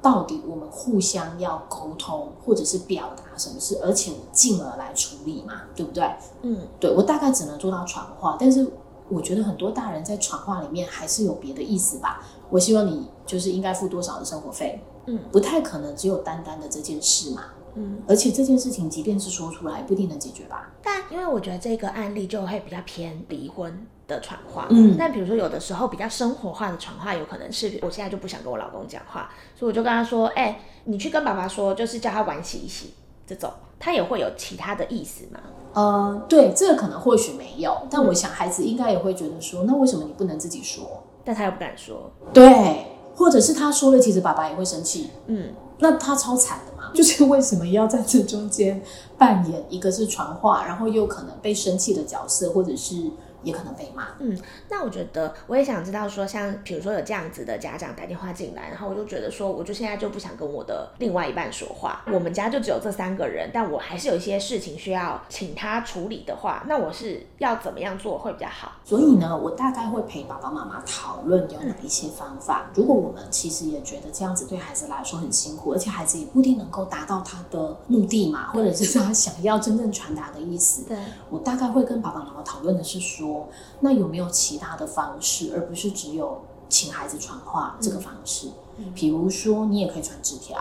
[0.00, 6.04] 到底我们互相要沟通，或者是表达什么事，而且进而来处理嘛，对不对？
[6.42, 8.68] 嗯，对我大概只能做到传话，但是
[9.08, 12.24] 我觉得很多大人在传话里面还是有别的意思吧。
[12.50, 14.82] 我希望你就是应该付多少的生活费。
[15.06, 17.44] 嗯，不太可能只有单单的这件事嘛。
[17.74, 20.70] 嗯，而且这件事情即便是说出来，不一定能解决吧。
[20.82, 24.66] 但因为我觉得这个案例就会比较偏离婚的传话。
[24.68, 32.92] 嗯，但比如说有的时候比较生活化的传话，有可能是我现在就不想跟我老公讲话，所以我就跟他说：“哎，你去跟爸爸说，就是叫他玩洗一洗。”
[33.26, 35.40] 这种他也会有其他的意思吗？
[35.72, 42.10] 呃，对，这个可能或许没有，但我想孩子应该也会觉得说：“那为什么你不能自己说？”但他又不敢说。
[42.34, 42.91] 对。
[43.14, 45.10] 或者是他说了，其实爸爸也会生气。
[45.26, 48.82] 嗯，那他超惨的嘛， 就是为什么要在这中间
[49.16, 53.10] 扮演一个是传话，然后又可能被生气的角色，或者是。
[53.42, 54.08] 也可能被骂。
[54.18, 62.02] 嗯，那我觉得我也想知道说，像比如说有这样子的家长打电话进来，然后我就觉得说，我就现在就不想跟我的另外一半说话。
[62.12, 68.72] 我们家就只有这三个人，但我还是有一些事情需要请他处理的话，那我是要怎么样做会比较好？
[68.84, 72.70] 所以呢，我大概会陪爸爸妈妈讨论有哪一些方法。
[72.74, 80.84] 如果我们其实也觉得这样子对孩子来说很辛苦，而且孩子也不一定能够达到他的目的嘛，或者是他想要真正传达的意思。
[80.88, 80.96] 对，
[81.30, 83.31] 我大概会跟爸爸妈妈讨论的是说。
[83.80, 88.48] 那有没有其他的方式，而不是只有请孩子传话这个方式？
[88.94, 90.58] 比如说，你也可以传纸条，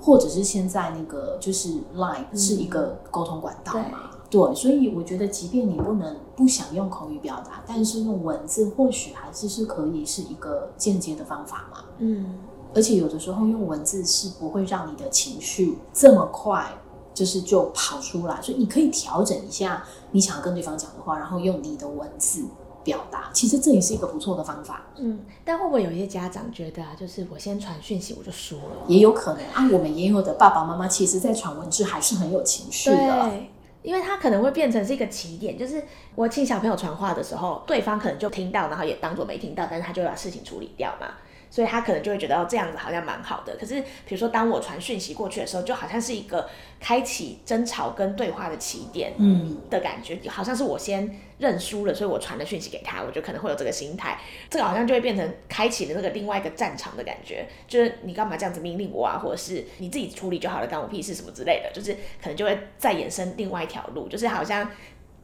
[0.00, 4.10] 或者是现在那个就是 Line 是一个沟通管道嘛？
[4.28, 11.84] 对，所以我觉得，即便你不能不想用口语表达，但是用文字或许还是是可以是一个间接的方法嘛。
[11.98, 12.38] 嗯，
[12.74, 16.76] 而且有的时候用文字是不会让你的情绪这么快。
[17.14, 22.44] 就是就跑出来，所以你可以调整一下你想要跟对方讲的话，然后用你的文字
[22.82, 23.30] 表达。
[23.32, 24.82] 其实这也是一个不错的方法。
[24.96, 28.84] 嗯，但会不会有一些家长觉得啊，就是我先传讯息我就输了？
[28.88, 32.96] 也有可能啊，我们也有的爸爸妈妈其实在传文字还是很有情绪的。
[32.96, 33.50] 对，
[33.82, 35.82] 因为他可能会变成是一个起点，就是
[36.14, 41.06] 我请小朋友传话的时候，对方可能就听到，然后也当做没听到，但是他就把事情处理掉嘛。
[41.54, 43.56] 所以他可能就会觉得哦这样子好像蛮好的。
[43.56, 54.18] 可是比如说当我传讯息过去的时候，就好像是一个开启争吵跟对话的起点，嗯的感觉，好像是我先认输了，所以我传了讯息给他，我就可能会有这个心态，
[54.50, 64.68] 这个好像就会变成开启了那个另外一个战场的感觉，就是你干嘛这样子命令我啊，或者是你自己处理就好了，当我屁事什么之类的，就是可能就会再延伸另外一条路，就是好像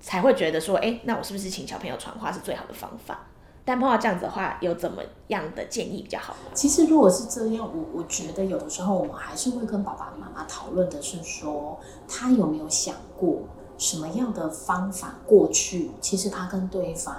[0.01, 3.27] 才会觉得说，哎，那我是不是请小朋友传话是最好的方法？
[3.71, 6.35] 但碰到这样子的话，有怎么样的建议比较好？
[6.53, 11.79] 其实如果是这样，我我觉得有的时候我们还是会跟爸爸妈妈讨论的是说，
[12.09, 13.43] 他有没有想过
[13.79, 17.15] 什么样的方法过去，其实他跟对方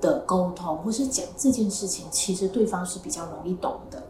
[0.00, 4.02] 的沟通或是讲这件事情，其实对方是比较容易懂的。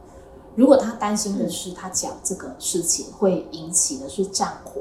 [0.55, 4.81] 如果他担心的是他讲这个事情会引起的是战火，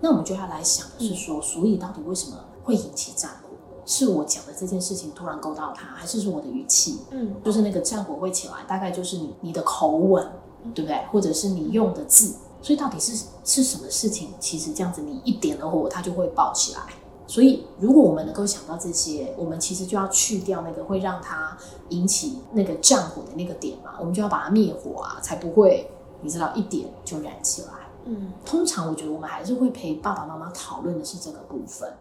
[0.00, 3.49] 那我们就要来想的是说，所以到底为什么会引起战火？
[3.90, 7.00] 是我讲的这件事情突然勾到他，还是说我的语气？
[7.10, 10.24] 嗯，就是那个战火会起来，大概就是你你的口吻，
[10.72, 10.96] 对不对？
[11.10, 14.28] 或者是你用的字，所以到底是是什么事情？
[14.38, 16.80] 其实这样子，你一点了火，它就会爆起来。
[17.26, 25.90] 所以如果我们能够想到这些，我们其实就要去掉那个会让它引起那个战火的那个点嘛，我们就要把它灭火啊，才不会
[26.22, 27.68] 你知道一点就燃起来。
[28.04, 31.92] 嗯，通常我觉得我们还是会陪爸爸妈妈讨论的是这个部分。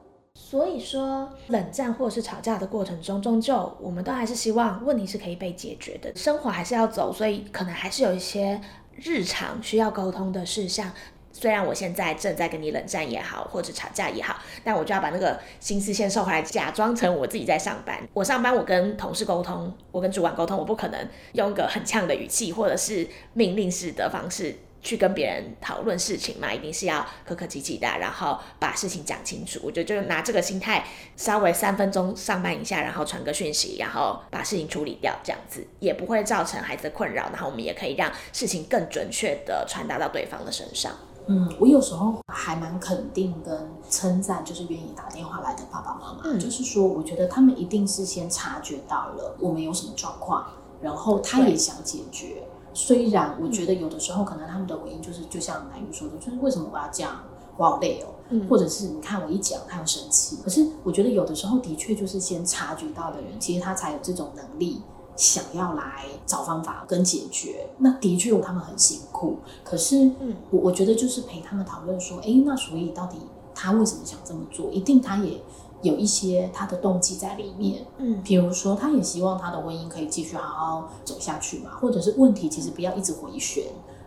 [0.41, 8.59] 所以说，冷战或者是吵架的过程中，终究我们都还是希望问题是可以被解决的，生活还是要走，所以可能还是有一些
[8.95, 10.91] 日常需要沟通的事项。
[11.31, 17.99] 虽然我现在正在跟你冷战也好，或者吵架也好，但我就要把那个心思先收回来，假装成我自己在上班。
[18.13, 24.55] 我上班，我跟同事沟通，我跟主管沟通，我不可能用一个很呛的语气，或者是命令式的方式。
[24.81, 29.59] 去跟别人讨论事情嘛，一定是要客客气气的，然后把事情讲清楚。
[29.63, 37.29] 我觉得就拿这个心态，稍微三分钟上班一下，然后传个讯息，然后把事情处理掉，这样子也不会造成孩子的困扰。
[37.33, 40.91] 然后我们也可以让事情更准确的传达到对方的身上。
[41.27, 50.47] 嗯，我有时候还蛮肯定跟称赞，就是愿意打电话来的爸爸妈妈，就是说，我觉得他们一定是先察觉到了我们有什么状况，
[50.81, 52.43] 然后他也想解决。
[52.81, 57.19] 虽然我觉得有的时候可能他们的回应就是，就像南玉说的，就是为什么我要这样，
[57.57, 58.07] 我好累哦，
[58.49, 60.37] 或者是你看我一讲他要生气。
[60.41, 64.81] 可是我觉得有的时候的确就是先察觉到的人，其实他才有这种能力
[65.17, 67.67] 想要来找方法跟解决。
[67.79, 73.17] 那的确他们很辛苦，可是嗯，我我觉得就是陪他们讨论说，哎，那所以到底
[73.53, 74.71] 他为什么想这么做？
[74.71, 75.41] 一定他也。
[75.81, 83.63] 有一些他的动机在里面，嗯，比如说他也希望他的婚姻可以继续好好走下去嘛，或者是问题其实不要一直回旋，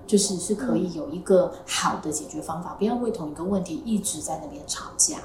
[0.07, 5.19] 就是是可以有一个好的解决方法，不要为同一个问题一直在那边吵架，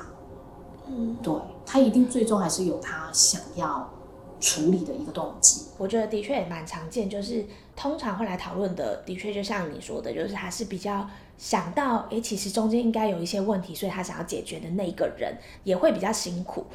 [0.87, 1.33] 嗯，对
[1.65, 3.89] 他一定最终还是有他想要
[4.39, 5.65] 处理的一个动机。
[5.77, 7.45] 我觉得的确也蛮常见，就是
[7.75, 11.07] 通常会来讨论的，的确就像你说的，就是还是比较。
[11.39, 16.65] 想到，诶，其实中间应该有一些问题，所以他想要解决的那个人也会比较辛苦。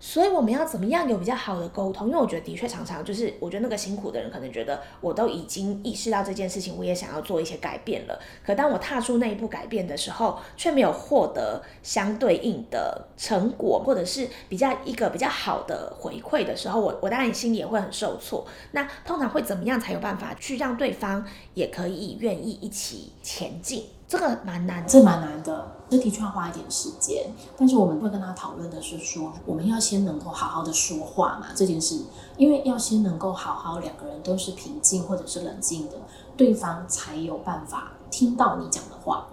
[0.00, 2.08] 所以我们要怎么样有比较好的沟通？
[2.08, 8.18] 因为我觉得的确常常就是，我觉得那个辛苦的人可能觉得我都已经意识到这件事情，我也想要做一些改变了。
[8.44, 18.46] 可当我踏出那一步改变的时候，却没有获得相对应的成果，或者是比较一个比较好的回馈的时候，我我当然心里也会很受挫。
[18.72, 23.84] 那通常会怎么样才有办法去让对方也可以愿意一起前进？
[24.08, 27.30] 这个蛮难，这蛮难的，这的确要花一点时间。
[27.58, 32.00] 但是我们会跟他讨论的是说，我们要先能够好好的说话嘛，这件事，
[32.38, 35.96] 因为要先能够好好两个人都是平静或者是冷静的，
[36.38, 39.26] 对方才有办法听到你讲的话。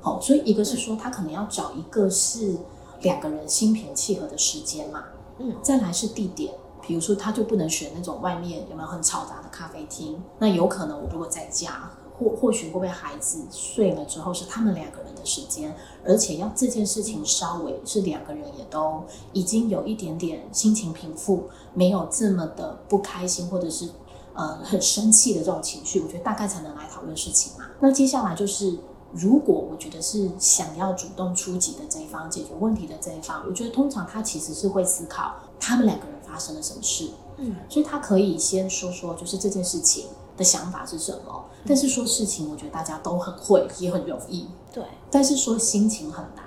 [0.00, 2.56] 好，所以一个是说他可能要找一个是
[3.02, 5.02] 两个人心平气和的时间嘛，
[5.38, 11.90] 嗯，再来是地点，比如说他就不能选那种外面有没有很嘈杂的咖啡厅，那有可能我如果在家。
[12.20, 19.02] 或或许会不会孩子睡了之后是他们两个人的时间，而且要这件事情稍微是两个人也都
[19.32, 23.88] 已经有一点点心情平复，没有这么的不开心或者是
[24.34, 27.64] 呃很生气的这种情绪，我觉得大概才能来讨论事情嘛。
[27.80, 28.78] 那接下来就是，
[29.12, 37.08] 如果我觉得是想要主动出击的这一方解决问题的这一方，我觉得通常他其实是会思考他们两个人发生了什么事，
[37.38, 40.06] 嗯，所以他可以先说说就是这件事情。
[40.40, 41.44] 的想法是什么？
[41.66, 44.48] 但是说事情，我觉得大家都很会，也很容易。
[44.72, 46.46] 对，但是说心情很难。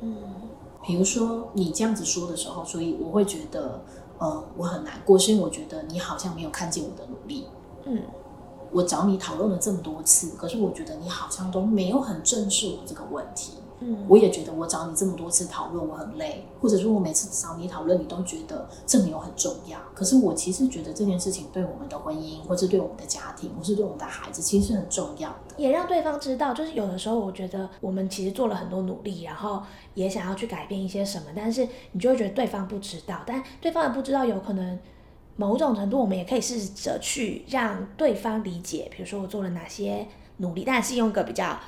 [0.00, 0.16] 嗯，
[0.82, 3.82] 比如说你这样子说的时候，所以我会觉得，
[4.18, 7.46] 呃，我很难过，是因为我觉得你好像没有看见我的努力。
[7.84, 8.00] 嗯，
[8.72, 13.52] 我找你讨论了这么多次，可是我觉得你好像都没有很正视我这个问题。
[13.86, 19.78] 嗯，我也觉得我找你这么多次讨论我很累，或者说我每次找你讨论你都觉得这没有很重要。
[19.94, 25.54] 可是我其实觉得这件事情对我们的婚姻，或者对我们的家庭，或是对我们的孩子，其实是很重要的。
[25.58, 29.62] 也让对方知道，就是有的时候我觉得我们其实做了很多努力，然后
[29.92, 34.78] 也想要去改变一些什么，但是你就会觉得对方不知道，但对方也不知道，有可能
[35.36, 40.06] 某种程度我们也可以试着去让对方理解，比如说我做了哪些
[40.38, 41.58] 努力，但是用一个比较。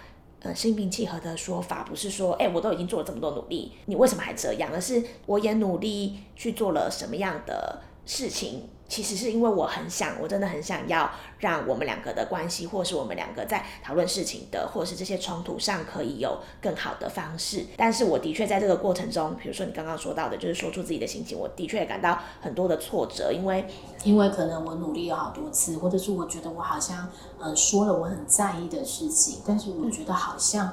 [0.41, 4.71] 呃，心平气和的说法，不是说，哎，我都已经做了这么多努力，你为什么还这样？
[4.73, 8.69] 而是我也努力去做了什么样的事情。
[8.89, 11.11] 其实是因为我很想，我真的很想要
[11.41, 17.67] 让我们两个的关系，或是我们两个在讨论事情的，或是这些冲突上，可以有更好的方式。
[17.77, 23.67] 但是我的确在这个过程中，比如说你刚刚说到的，就是说出自己的心情，我的确感到很多的挫折，因为
[24.05, 27.09] 因为可能我努力了好多次，或者是我觉得我好像
[27.41, 30.73] 呃说了我很在意的事情，但是我觉得好像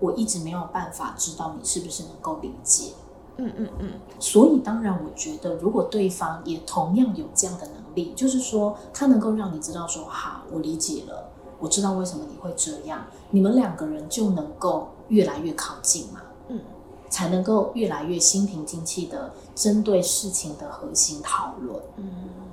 [0.00, 2.92] 我一直没有办法知道你是不是能够理解。
[3.38, 16.60] 嗯嗯嗯，所以当然，我觉得如果对方也同样有这样的能力，就是说他能够让你知道说，好，我理解了，我知道为什么你会这样，你们两个人就能够越来越靠近嘛，嗯，
[17.08, 22.04] 才能够越来越心平气和的针对事情的核心讨论，嗯，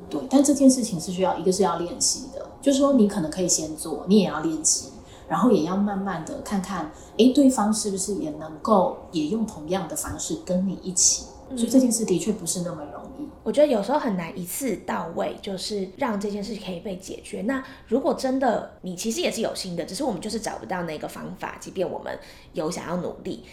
[0.10, 0.22] 对。
[0.30, 4.90] 但这件事情是需要一个是要练习的，就是说你可能可以先做，你也要练习。
[5.30, 11.26] 然后也要慢慢的看看，哎，对方是不是也能够也用同样的方式跟你一起？
[11.56, 13.28] 所以这件事的确不是那么容易。
[13.44, 17.42] 我觉得有时候很难一次到位，就是让这件事可以被解决。
[17.44, 22.16] 那如果真的你其实也是有心的，只是我们就是找不到那个方法，即便我们
[22.54, 23.44] 有想要努力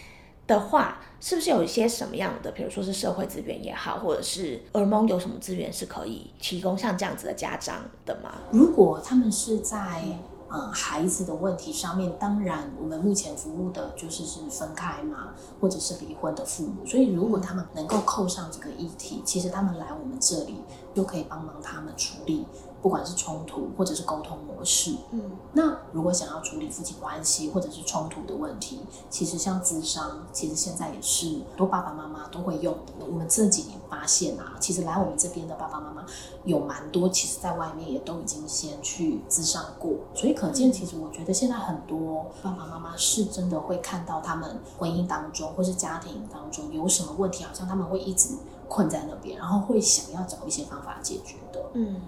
[0.47, 8.35] 的话，是不是有一些什么样的，比如说是社会资源也好，或者是耳蒙有什么资源是可以提供像这样子的家长的吗？
[8.51, 10.03] 如果他们是在。
[10.49, 16.86] 嗯，孩子的问题上面，当然我们目前服务的就是是分开嘛，或者是离婚的父母。
[16.86, 20.62] 所以，如果他们能够扣上这个议题，其实他们来我们这里
[20.94, 22.47] 就可以帮忙他们处理。
[22.87, 25.20] 不管是冲突或者是沟通模式，嗯，
[25.55, 28.78] 那如果想要处理夫妻关系或者是冲突的问题，
[29.11, 33.05] 其实像智商，其实现在也是多爸爸妈妈都会用的。
[33.05, 36.07] 我们这几年发现啊，其实来我们这边的爸爸妈妈
[36.45, 48.37] 有蛮多，其实在外面也都已经先去智商过，所以可见，其实我觉得现在很多爸爸妈妈是真的会看到他们婚姻当中或是家庭当中有什么问题，好像他们会一直
[48.68, 52.01] 困在那边，然后会想要找一些方法解决的，嗯。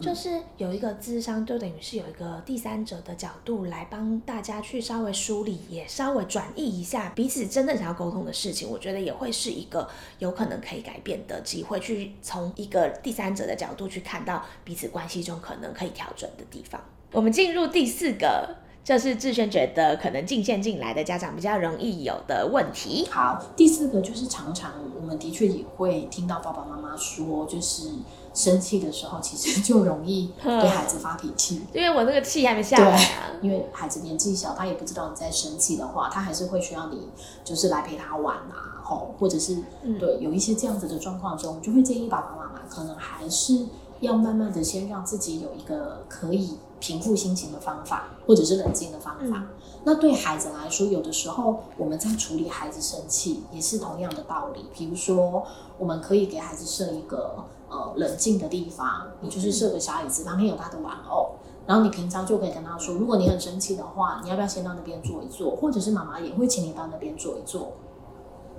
[0.00, 8.68] 就是有一个智商，就等于是有一个第三者的角度来帮大家去稍微梳理，也稍微转移一下彼此真正想要沟通的事情。
[8.68, 9.88] 我觉得也会是一个
[10.18, 16.80] 有可能可以改变的机会，去从一个第三者的角度去看到彼此关系中可能可以调整的地方。
[17.12, 23.06] 我们进入第四个，就是志轩觉得可能进线进来的家长比较容易有的问题。
[23.08, 27.90] 好，第四个就是常常我们的确也会听到爸爸妈妈说，就是。
[28.34, 31.62] 生气的时候，其实就容易 对孩子发脾气。
[31.72, 33.30] 因为我那个气还没下来啊。
[33.42, 37.08] 因为孩子年纪小，他也不知道你在生气的话，他还是会需要你，
[37.44, 39.56] 就是来陪他玩啊，吼，或者是
[39.98, 43.66] 对有一些这样子的状况中，就会建议爸爸妈妈可能还是
[44.00, 49.42] 要慢慢的先让自己有一个可以平复心情的方法，或者是冷静的方法。
[49.84, 54.66] 那对孩子来说，有的时候我们在处理孩子生气也是同样的道理。
[54.72, 55.44] 比如说，
[55.76, 57.44] 我们可以给孩子设一个。
[57.72, 61.30] 呃，冷静的地方，你就是设个小椅子，旁边有他的玩偶，
[61.66, 67.72] 然后你平常就可以跟他说，如果你很生气的话，你要不要先到那边坐一坐，或者是妈妈也会请你到那边坐一坐，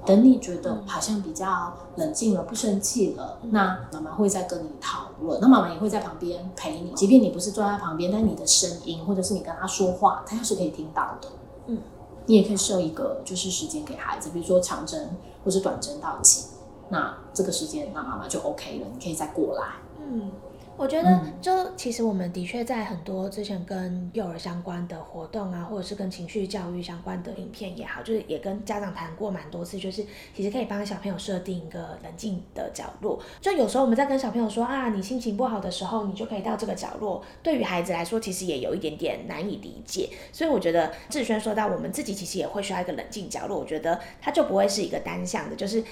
[0.04, 11.30] 等你觉得好像比较冷静了，不生气了，那妈妈会再跟你讨论，那妈妈也会在旁边陪你，即便你不是坐在旁边，但你的声音或者是你跟他说话，他是可以听到的。
[11.68, 11.78] 嗯，
[12.26, 16.46] 你也可以设一个就是时间给孩子，比如说长针或者短针到几。
[16.90, 19.68] 那这个时间，那妈妈就 OK 了，你可以再过来。
[20.00, 20.32] 嗯。
[20.76, 30.04] 我觉得，就其实我们的确在很多之前跟幼儿相关的活动啊，或者是跟情绪教育相关的影片也好，就是也跟家长谈过蛮多次，就是
[30.36, 33.22] 其实可以帮小朋友设定一个冷静的角落。
[33.40, 37.24] 就有时候我们在跟小朋友说啊，你心情不好的时候，你就可以到这个角落。
[37.44, 40.10] 对于孩子来说，其实也有一点点难以理解。
[40.32, 45.84] 所以我觉得志轩说到我们自己其实也会需要一个冷静角落，我觉得它就不会是一个单向的，就是。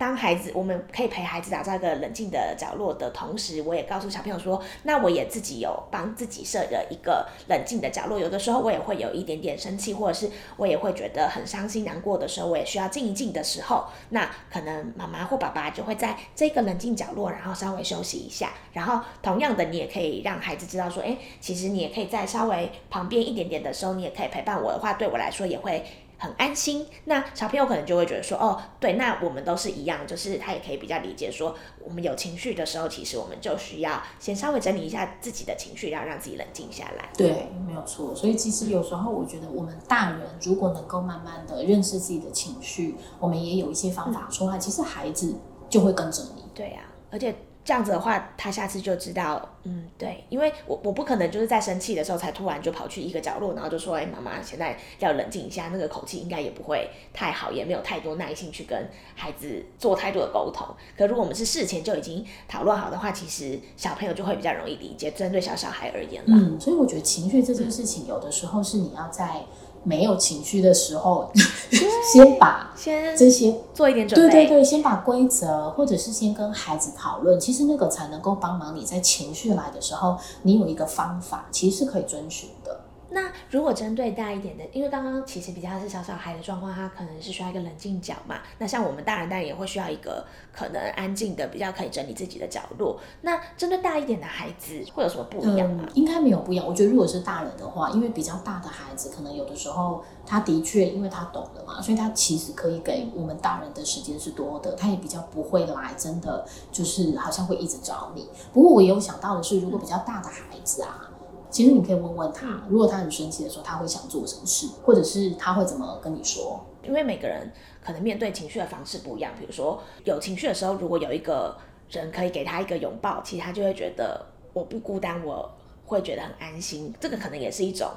[0.00, 8.18] 当孩子，我们可以陪孩子打造一个冷静的角落的同时，我也告诉小朋友说，那我也自己有帮自己设了一个冷静的角落。
[8.18, 18.54] 有的时候我也会有一点点生气，或者是我也会觉得很伤心难过的时候，我也需要静一静的时候，那可能妈妈或爸爸就会在这个冷静角落，然后稍微休息一下。
[18.72, 25.84] 然后同样的，你也可以让孩子知道说，哎，其实你也可以在稍微旁边一点点的时候，你也可以陪伴我的话，对我来说也会。
[26.20, 26.86] 很安心。
[27.06, 37.08] 那小朋友可能就会觉得说，哦，对，那我们都是一样，就是他也可以比较理解说，我们有情绪的时候，其实我们就需要先稍微整理一下自己的情绪，然后让自己冷静下来。
[37.16, 38.14] 对，没有错。
[38.14, 45.34] 所以其实有时候我觉得，我们大人如果能够慢慢的认识自己的情绪，我们也有一些方法出来，其实孩子
[45.68, 46.44] 就会跟着你。
[46.54, 47.34] 对呀，而且。
[47.70, 60.66] 这样子的话，他下次就知道，嗯，对，因为我我不可能就是在生气的时候才突然就跑去一个角落，然后就说，哎，妈妈现在要冷静一下，那个口气应该也不会太好，也没有太多耐心去跟孩子做太多的沟通。
[60.98, 65.12] 可如果我们是事前就已经讨论好的话，其实小朋友就会比较容易理解。
[65.12, 69.42] 针对小小孩而言，嗯，所以我觉得情绪这件事情，有的时候是你要在。
[69.82, 71.30] 没有情绪的时候，
[72.12, 74.30] 先把先这些做一点准备。
[74.30, 82.79] 对对对，先把规则，或者是先跟孩子讨论，其实那个才能够帮忙你在情绪来的时候，你有一个方法，其实是可以遵循的。
[83.12, 88.36] 那如果针对大一点的，因为刚刚其实比较是小小孩的状况，他可能是需要一个冷静角嘛。
[88.58, 92.98] 那像我们大人当然也会需要一个可能安静的、比较可以整理自己的角落。
[93.22, 95.84] 那针对大一点的孩子会有什么不一样吗？
[95.94, 96.64] 应该没有不一样。
[96.64, 108.28] 我觉得如果是大人的话，因为比较大的孩子，可能有的时候他的确因为他懂了嘛，所以他其实可以给我们大人的时间是多的，他也比较不会来真的就是好像会一直找你。
[108.52, 111.09] 不过我也有想到的是，如果比较大的孩子啊。
[111.50, 116.64] 其实你可以问问他，如果他很生气的时候，他会想做什么事，或者是他会怎么跟你说？
[116.82, 117.52] 因为每个人
[117.84, 119.32] 可能面对情绪的方式不一样。
[119.38, 121.56] 比如说有情绪的时候，如果有一个
[121.90, 125.50] 人可以给他一个拥抱，其实他就会觉得我不孤单，我
[125.84, 126.94] 会觉得很安心。
[126.98, 127.90] 这个可能也是一种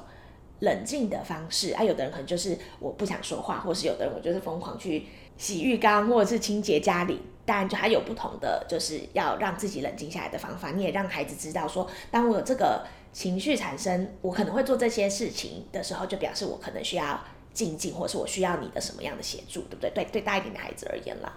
[0.60, 1.72] 冷静的方式。
[1.72, 5.06] 啊，有的人可能就是我不想说话，或是有的人我就是疯狂去
[5.38, 7.22] 洗浴缸，或者是清洁家里。
[7.46, 10.70] 当然，就还有不同的，就是要让自己冷静下来的方法。
[10.72, 12.84] 你也让孩子知道说，当我有这个。
[13.14, 17.18] 情绪产生，我可能会做这些事情的时候，就表示我可能需要
[17.54, 19.90] 静静，或者是我需要你的什么样的协助，对不对？
[19.94, 21.32] 对对，大一点的孩子而言啦。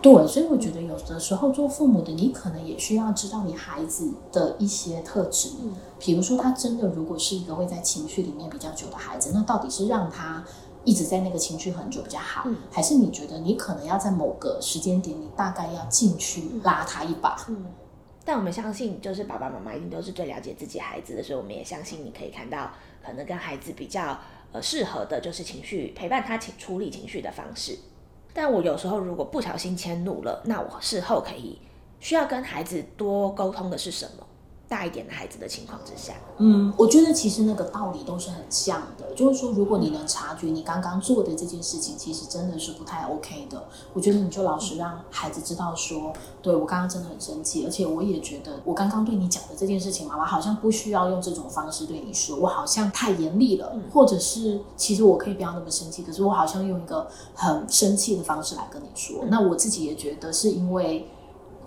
[0.00, 5.50] 对，所以我觉得有的时候做父母的，你可能也需要知道你孩子的一些特质。
[5.62, 10.42] 嗯，比如说他真的如果是一个会在情绪里面比较久的孩子，那到底是让他
[10.84, 17.36] 一直在那个情绪很久比较好，还是你觉得你可能要在某个时间点，你大概要进去拉他一把？
[17.48, 17.66] 嗯。
[18.24, 22.70] 但我们相信，就是爸爸妈妈一定都是最了解自己孩子的，所以我们也相信你可以看到
[23.04, 24.18] 可能跟孩子比较
[24.52, 27.78] 呃适合的，就是情绪陪伴他情处理情绪的方式。
[28.32, 31.58] 但我有时候如果不小心迁怒了，那我事后可以
[31.98, 34.26] 需要跟孩子多沟通的是什么？
[34.70, 39.12] 大一点的孩子的情况之下，嗯，我觉得其实那个道理都是很像的。
[39.16, 59.24] 就是说，如果你能察觉你刚刚做的这件事情，其实真的是不太 OK 的，我觉得你就老实让孩子知道说，对我刚刚真的很生气，而且我也觉得我刚刚对你讲的这件事情，妈妈好像不需要用这种方式对你说，我好像太严厉了，或者是其实我可以不要那么生气，可是我好像用一个很生气的方式来跟你说。
[59.26, 61.08] 那我自己也觉得是因为。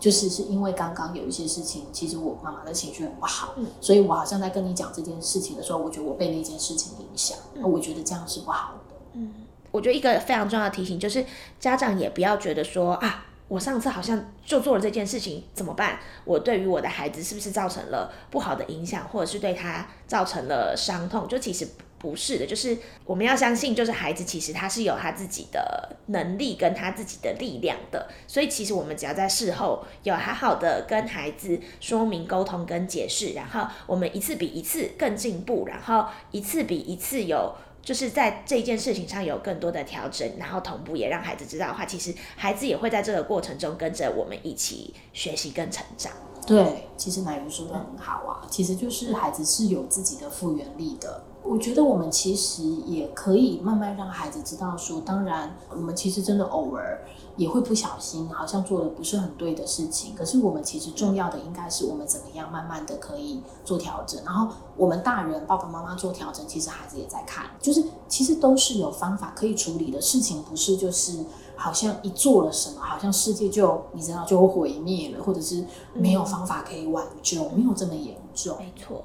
[0.03, 8.95] 就是是因为刚刚有一些事情，其实我妈妈的情绪很不好，所以我好像在跟你讲这件事情的时候，我觉得我被那件事情影响，那我觉得这样是不好的。
[9.13, 9.33] 嗯，
[9.71, 11.25] 我觉得一个非常重要的提醒就是，
[11.57, 15.99] 家长也不要觉得说啊，我上次好像就做了这件事情，怎么办？
[16.25, 21.25] 我对于我的孩子是不是造成了不好的影响，或者是对他造成了伤痛？
[21.29, 21.65] 就其实。
[22.03, 46.11] 不是的，就是我们要相信，就是孩子其实他是有他自己的能力跟他自己的力量的，所以其实我们只要在事后有好好的跟孩子说明、沟通跟解释，然后我们一次比一次更进步，然后一次比一次有就是在这件事情上有更多的调整，然后同步也让孩子知道的话，其实孩子也会在这个过程中跟着我们一起学习跟成长。
[46.45, 51.23] 对，其实奶云说的很好啊，其实就是孩子是有自己的复原力的。
[51.45, 57.03] 我觉得我们其实也可以慢慢让孩子知道，说当然我们其实真的偶尔
[57.35, 60.15] 也会不小心，好像做的不是很对的事情。
[60.15, 71.25] 可是我们其实重要的应该是我们怎么样慢慢的可以做调整，然后我们大人爸爸妈妈做调整，其实孩子也在看，就是其实都是有方法可以处理的事情，不是就是
[71.57, 78.55] 好像一做了什么，好像世界就你知道就毁灭了，或者是没有方法可以挽救，没有这么严重。
[78.57, 79.03] 没错。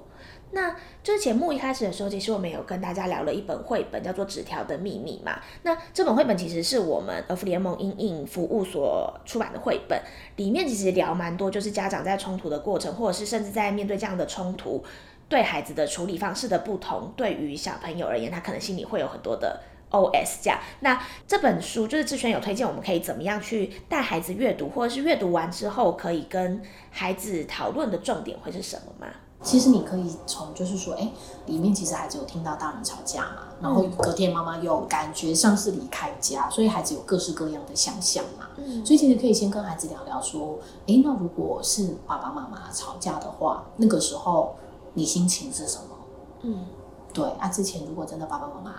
[0.51, 5.39] 那就是节目一开始的时候，其实我们有跟大家聊了一本绘本，叫做《纸条的秘密》嘛。
[5.63, 10.01] 那这本绘本其实是我们儿福联盟英印服务所出版的绘本，
[10.37, 14.83] 里面其实聊蛮多，就是家长在冲突的过程，或者是甚至在面对这样的冲突，
[15.29, 20.59] 对孩子的处理方式的不同，对于小朋友而言，他可能心里会有很多的 OS 这样。
[20.81, 29.13] 那这本书就是志轩有推荐，我们可以怎么样去带孩子阅读，或者是阅读完之后可以跟孩子讨论的重点会是什么吗？
[29.43, 31.11] 其实你可以从就是说，哎，
[31.47, 38.49] 里面其实孩子有听到大人吵架嘛，然后隔天妈妈又感觉像是离开家，所以孩子有各式各样的想象嘛。
[38.57, 40.59] 嗯，所以其实可以先跟孩子聊聊说，
[40.89, 44.57] 哎，那如果是爸爸妈妈吵架的话，那个时候
[44.95, 45.97] 你心情是什么？
[46.43, 46.67] 嗯，
[47.15, 48.75] 对啊，之前如果真的爸爸妈妈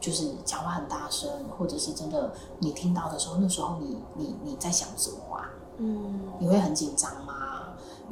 [0.00, 1.28] 就是讲话很大声，
[1.58, 5.50] 或者是真的你听到的时候，那时候你你你在想什么啊？
[5.78, 7.34] 嗯，你会很紧张吗？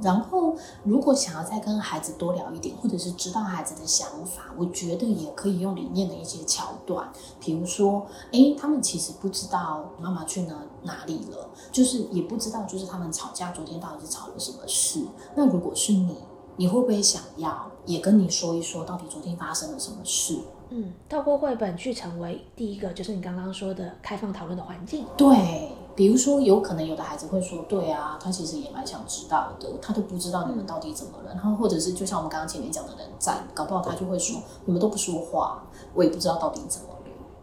[0.03, 15.07] 然后，如果想要再跟孩子多聊一点，或者是知道孩子的想法，我觉得也可以用里面的一些桥段，比如说，哎，他们其实不知道妈妈去哪哪里了，就是也不知道，就是他们吵架昨天到底是吵了什么事。
[15.37, 16.17] 那如果是你，
[16.57, 20.39] 你会不会想要也跟你说一说，到底昨天发生了什么事？
[20.77, 25.07] 嗯，透过绘本去成为第一个，就是你刚刚说的开放讨论的环境。
[25.17, 25.71] 对。
[25.97, 35.63] 比如说，有可能有的孩子会说：“对啊，他其实也蛮想知道的，他都不知道你们到底怎么了。”然后，或者是就像我们刚刚前面讲的人在，搞不好他就会说：“你们都不说话，
[35.95, 36.89] 我也不知道到底怎么。”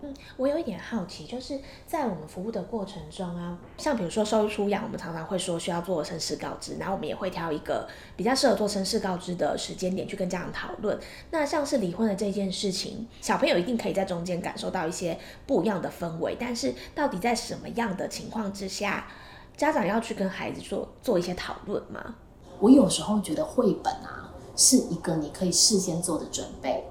[0.03, 10.99] 嗯，我有一点好奇，就是在我们服务的过程中啊，像比如说收出养，我们常常会说需要做绅士告知，然后我们也会挑一个比较适合做绅士告知的时间点去跟家长讨论。
[11.29, 19.07] 那像是离婚的这件事情，小朋友一定可以在中间感受到一些不一样的氛围，但是到底在什么样的情况之下，
[19.55, 22.15] 家长要去跟孩子做做一些讨论吗？
[22.59, 26.83] 我有时候觉得绘本啊，是一个你可以事先做的准备。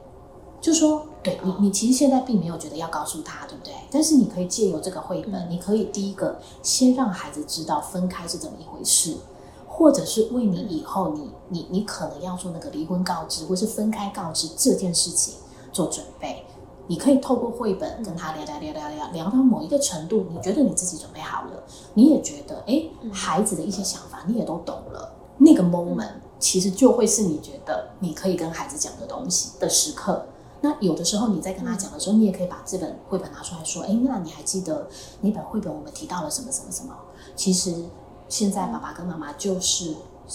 [0.60, 3.72] 就说，对你，你其实现在并没有觉得要告诉他，对不对？
[3.90, 9.16] 但是你可以借由这个绘本，你可以第一个先让孩子知道分开是怎么一回事，
[9.66, 15.34] 或者是为你以后你你你可能要做那个离婚告知，或是分开告知这件事情
[15.72, 16.44] 做准备。
[16.86, 21.62] 你可以透过绘本跟他聊聊聊聊聊聊到某一个程度，你觉得你自己准备好了，
[21.94, 22.82] 你也觉得哎，
[23.12, 30.26] 孩子的一些想法你也都懂了，那个 moment 其实就会是你觉得你可以跟孩子讲的东西的时刻。
[30.62, 34.86] 那有的时候你在跟他讲的时候，你也可以把这本绘本拿出来说：“哎，那你还记得
[35.22, 36.94] 那本绘本我们提到了什么什么什么？
[37.34, 37.74] 其实
[38.28, 39.94] 现在爸爸跟妈妈就是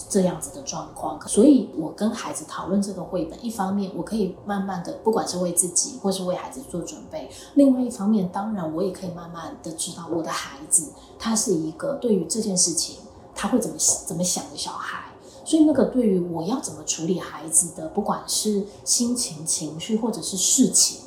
[0.10, 1.22] 这样子的状况。
[1.28, 12.98] 所以我跟孩子讨论这个绘本，一方面我可以慢慢的，不管是为自己或是为孩子做准备；另外一方面，当然我也可以慢慢的知道我的孩子他是一个对于这件事情
[13.36, 15.04] 他会怎么怎么想的小孩。”
[15.46, 21.02] 所以，那个对于我要怎么处理孩子的，不管是心情、情绪，或者是事情，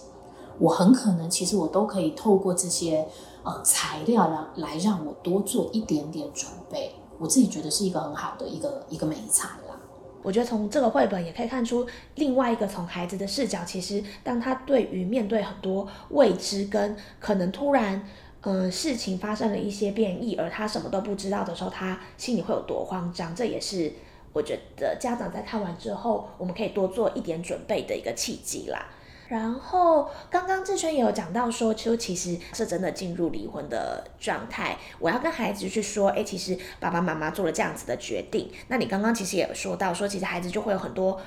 [0.60, 3.04] 我很可能其实我都可以透过这些
[3.42, 6.92] 呃材料让来让我多做一点点准备。
[7.18, 9.76] 我自己觉得是一个很好的一个一个美材啦。
[10.22, 11.84] 我觉得从这个绘本也可以看出
[12.14, 18.06] 另外一个从孩子的视角，其实当他对于面对很多未知跟可能突然
[18.42, 23.34] 嗯事情发生了一些变异，而他什么都不知道的时候，他心里会有多慌张。
[23.34, 23.92] 这也是。
[24.38, 28.86] 我觉得家长在看完之后，我们可以多做一点准备的一个契机啦。
[29.26, 38.48] 然后刚刚志轩也有讲到说，就其实是真的进入离婚的状态，我要跟孩子去说，哎，其实爸爸妈妈做了这样子的决定。
[38.68, 41.20] 那你刚刚其实也有说到，说其实孩子就会有很多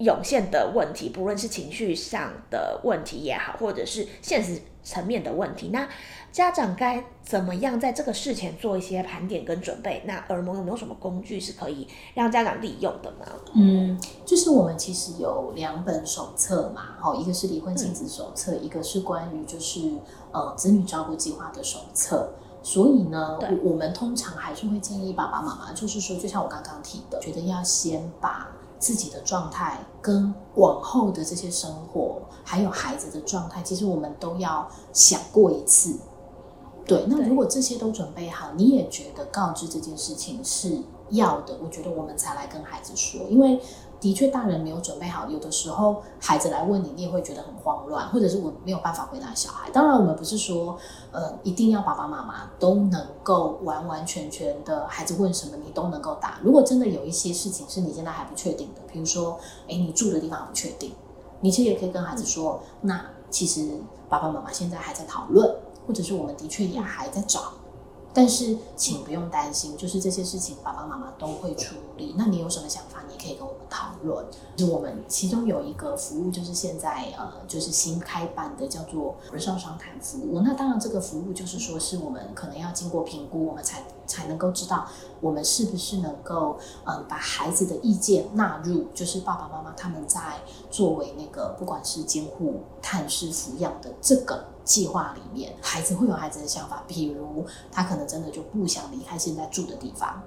[0.00, 5.88] 涌现的问题，不论是情绪上的问题也好，或者是现实层面的问题，那。
[6.30, 10.04] 家长该怎么样在这个事前做一些盘点跟准备？
[10.06, 13.26] 那耳膜有没有什么工具是可以让家长利用的呢？
[13.54, 19.80] 嗯，就是我们其实有两本手册嘛，好，一个是离婚亲子手册，一个是关于就是
[20.30, 22.30] 呃子女照顾计划的手册。
[22.62, 28.46] 所以呢，我们通常还是会建议爸爸妈妈，就是说，就像我刚刚提的，觉得要先把。
[28.78, 35.98] 自己的状态跟往后的这些生活，还有孩子的状态，其实我们都要想过一次。
[36.86, 43.60] 对，那如果这些都准备好，你也觉得告知这件事情是要的，我觉得我们才来跟孩子说，因为。
[44.00, 49.68] 的确，大人没有准备好，有的时候孩子来问你，你也会觉得很慌乱，或者是我没有办法回答小孩。
[49.70, 50.78] 当然，我们不是说，
[51.10, 56.38] 呃，一定要爸爸妈妈都能够完完全全的，孩子问什么你都能够答。
[56.42, 59.38] 如果真的有一些事情是你现在还不确定的，比如说，
[59.68, 60.92] 哎，你住的地方不确定，
[61.40, 63.68] 你其实也可以跟孩子说，那其实
[64.08, 67.52] 爸爸妈妈现在还在讨论，或者是我们的确也还在找。
[68.18, 72.16] 但是，请不用担心，就是这些事情爸爸妈妈都会处理。
[72.18, 74.26] 那你有什么想法，你可以跟我们讨论。
[74.56, 80.40] 就我们其中有一个服务，就是现在呃，就是新开办的，叫做儿少商谈服务。
[80.40, 84.84] 那当然，这个服务就是说，是我们可能要经过评估，我们才才能够知道，
[85.20, 90.20] 我们是不是能够嗯，把孩子的意见纳入，就是爸爸妈妈他们在
[90.68, 94.44] 作为那个不管是监护、探视、抚养的这个。
[94.68, 100.20] 计划里面，孩子会有孩子的想法，比如他可能真的就不想离开现在住的地方，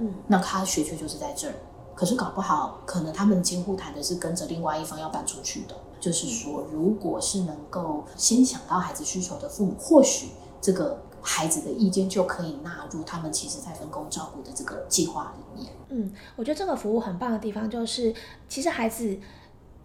[0.00, 1.54] 嗯，那他学区就是在这儿，
[1.94, 5.74] 可是搞不好可能他们监护谈的是跟着另外一方要搬出去的。
[5.98, 10.28] 就是说，如果是能够先想到孩子需求的父母，或许
[10.60, 15.72] 这个孩子的意见就可以纳入他们其实在分工照顾的这个计划里面。
[15.88, 18.14] 嗯，我觉得这个服务很棒的地方就是，
[18.48, 19.18] 其实孩子。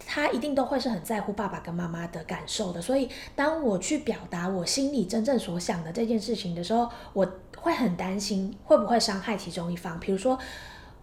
[0.03, 7.23] 他一定都会是很在乎爸爸跟妈妈的感受的，所以当我去表达我心里真正所想的这件事情的时候，我
[7.55, 9.99] 会很担心会不会伤害其中一方。
[9.99, 10.35] 比如说，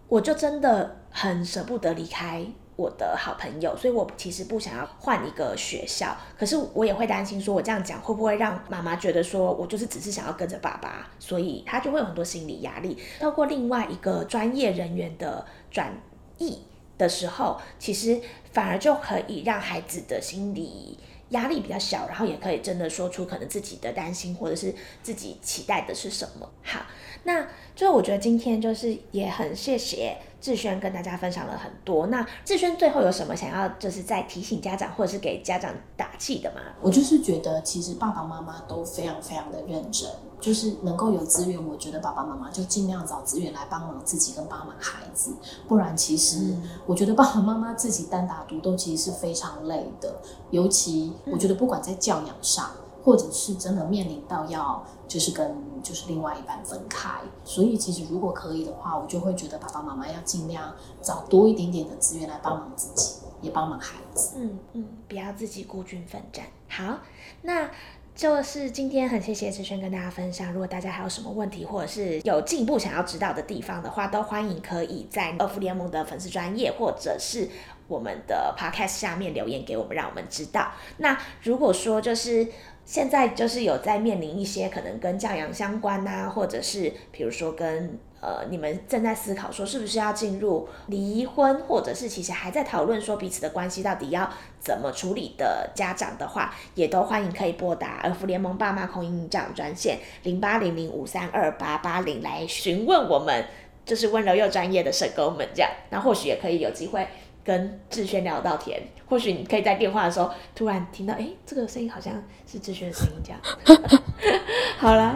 [0.09, 2.45] 我就真的很舍不得离开
[2.79, 6.15] 我的好朋友，所以我其实不想要换一个学校。
[6.37, 12.97] 可是我也会担心，说我这样讲会不会让妈妈觉得说我就是只是想要跟着爸爸，所以他就会有很多心理压力。
[13.19, 15.93] 透过另外一个专业人员的转
[16.37, 16.59] 译。
[16.99, 18.19] 的时候，其实
[18.51, 20.99] 反而就可以让孩子的心理
[21.29, 26.49] 压力比较小，然后也可以真的说出可能自己的担心或者是自己期待的是什么。
[26.61, 26.81] 好，
[27.23, 32.07] 那就我觉得今天就是也很谢谢志轩跟大家分享了很多。
[32.07, 36.61] 那志轩最后有什么想要就是在提醒家长或者是给家长打气的吗？
[36.81, 40.09] 我就是觉得其实爸爸妈妈都非常非常的认真。
[40.39, 45.33] 就是能够有资源，我觉得爸爸妈妈就尽量找资源来帮忙自己跟帮忙孩子，
[45.67, 50.15] 不然其实我觉得爸爸妈妈自己单打独斗其实是非常累的。
[50.49, 52.71] 尤其我觉得不管在教养上，
[53.03, 57.09] 或者是真的面临到要就是跟就是另外一半分开，
[57.43, 64.37] 所以其实如果可以的话，我就会觉得爸爸妈妈要尽量找多一点点的资源来帮忙自己，也帮忙孩子。
[64.37, 66.45] 嗯嗯，不要自己孤军奋战。
[66.67, 66.99] 好，
[67.41, 67.69] 那。
[68.15, 70.51] 就是今天很谢谢志轩跟大家分享。
[70.51, 77.47] 如果大家还有什么问题，或者是有进一步想要知道的地方的话，都欢迎可以在二福联盟的粉丝专业，或者是
[77.87, 80.69] 我们的 podcast 下面留言给我们，让我们知道。
[80.97, 82.45] 那如果说就是
[82.89, 94.27] 现在就是有在面临一些可能跟教养相关呐，或者是比如说跟呃，你们正在思考说是不是要进入离婚，或者是其实还在讨论说彼此的关系到底要
[94.59, 103.45] 怎么处理的家长的话，也都欢迎可以拨打儿福联盟爸妈空音教养专线零八零零五三二八八零来询问我们，
[103.85, 107.07] 就是温柔又专业的社工们这样，那或许也可以有机会。
[107.43, 112.13] 跟志轩聊到天，或许你可以在电话的时候突然听到，哎，这个声音好像
[112.45, 114.01] 是志轩的声音，这样。
[114.77, 115.15] 好了，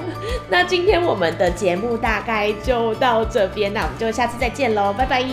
[0.50, 5.24] 那今天我们的节目大概就到这边，那我们就下次再见喽，拜拜，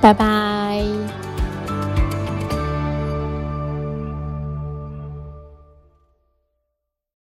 [0.00, 1.35] 拜拜。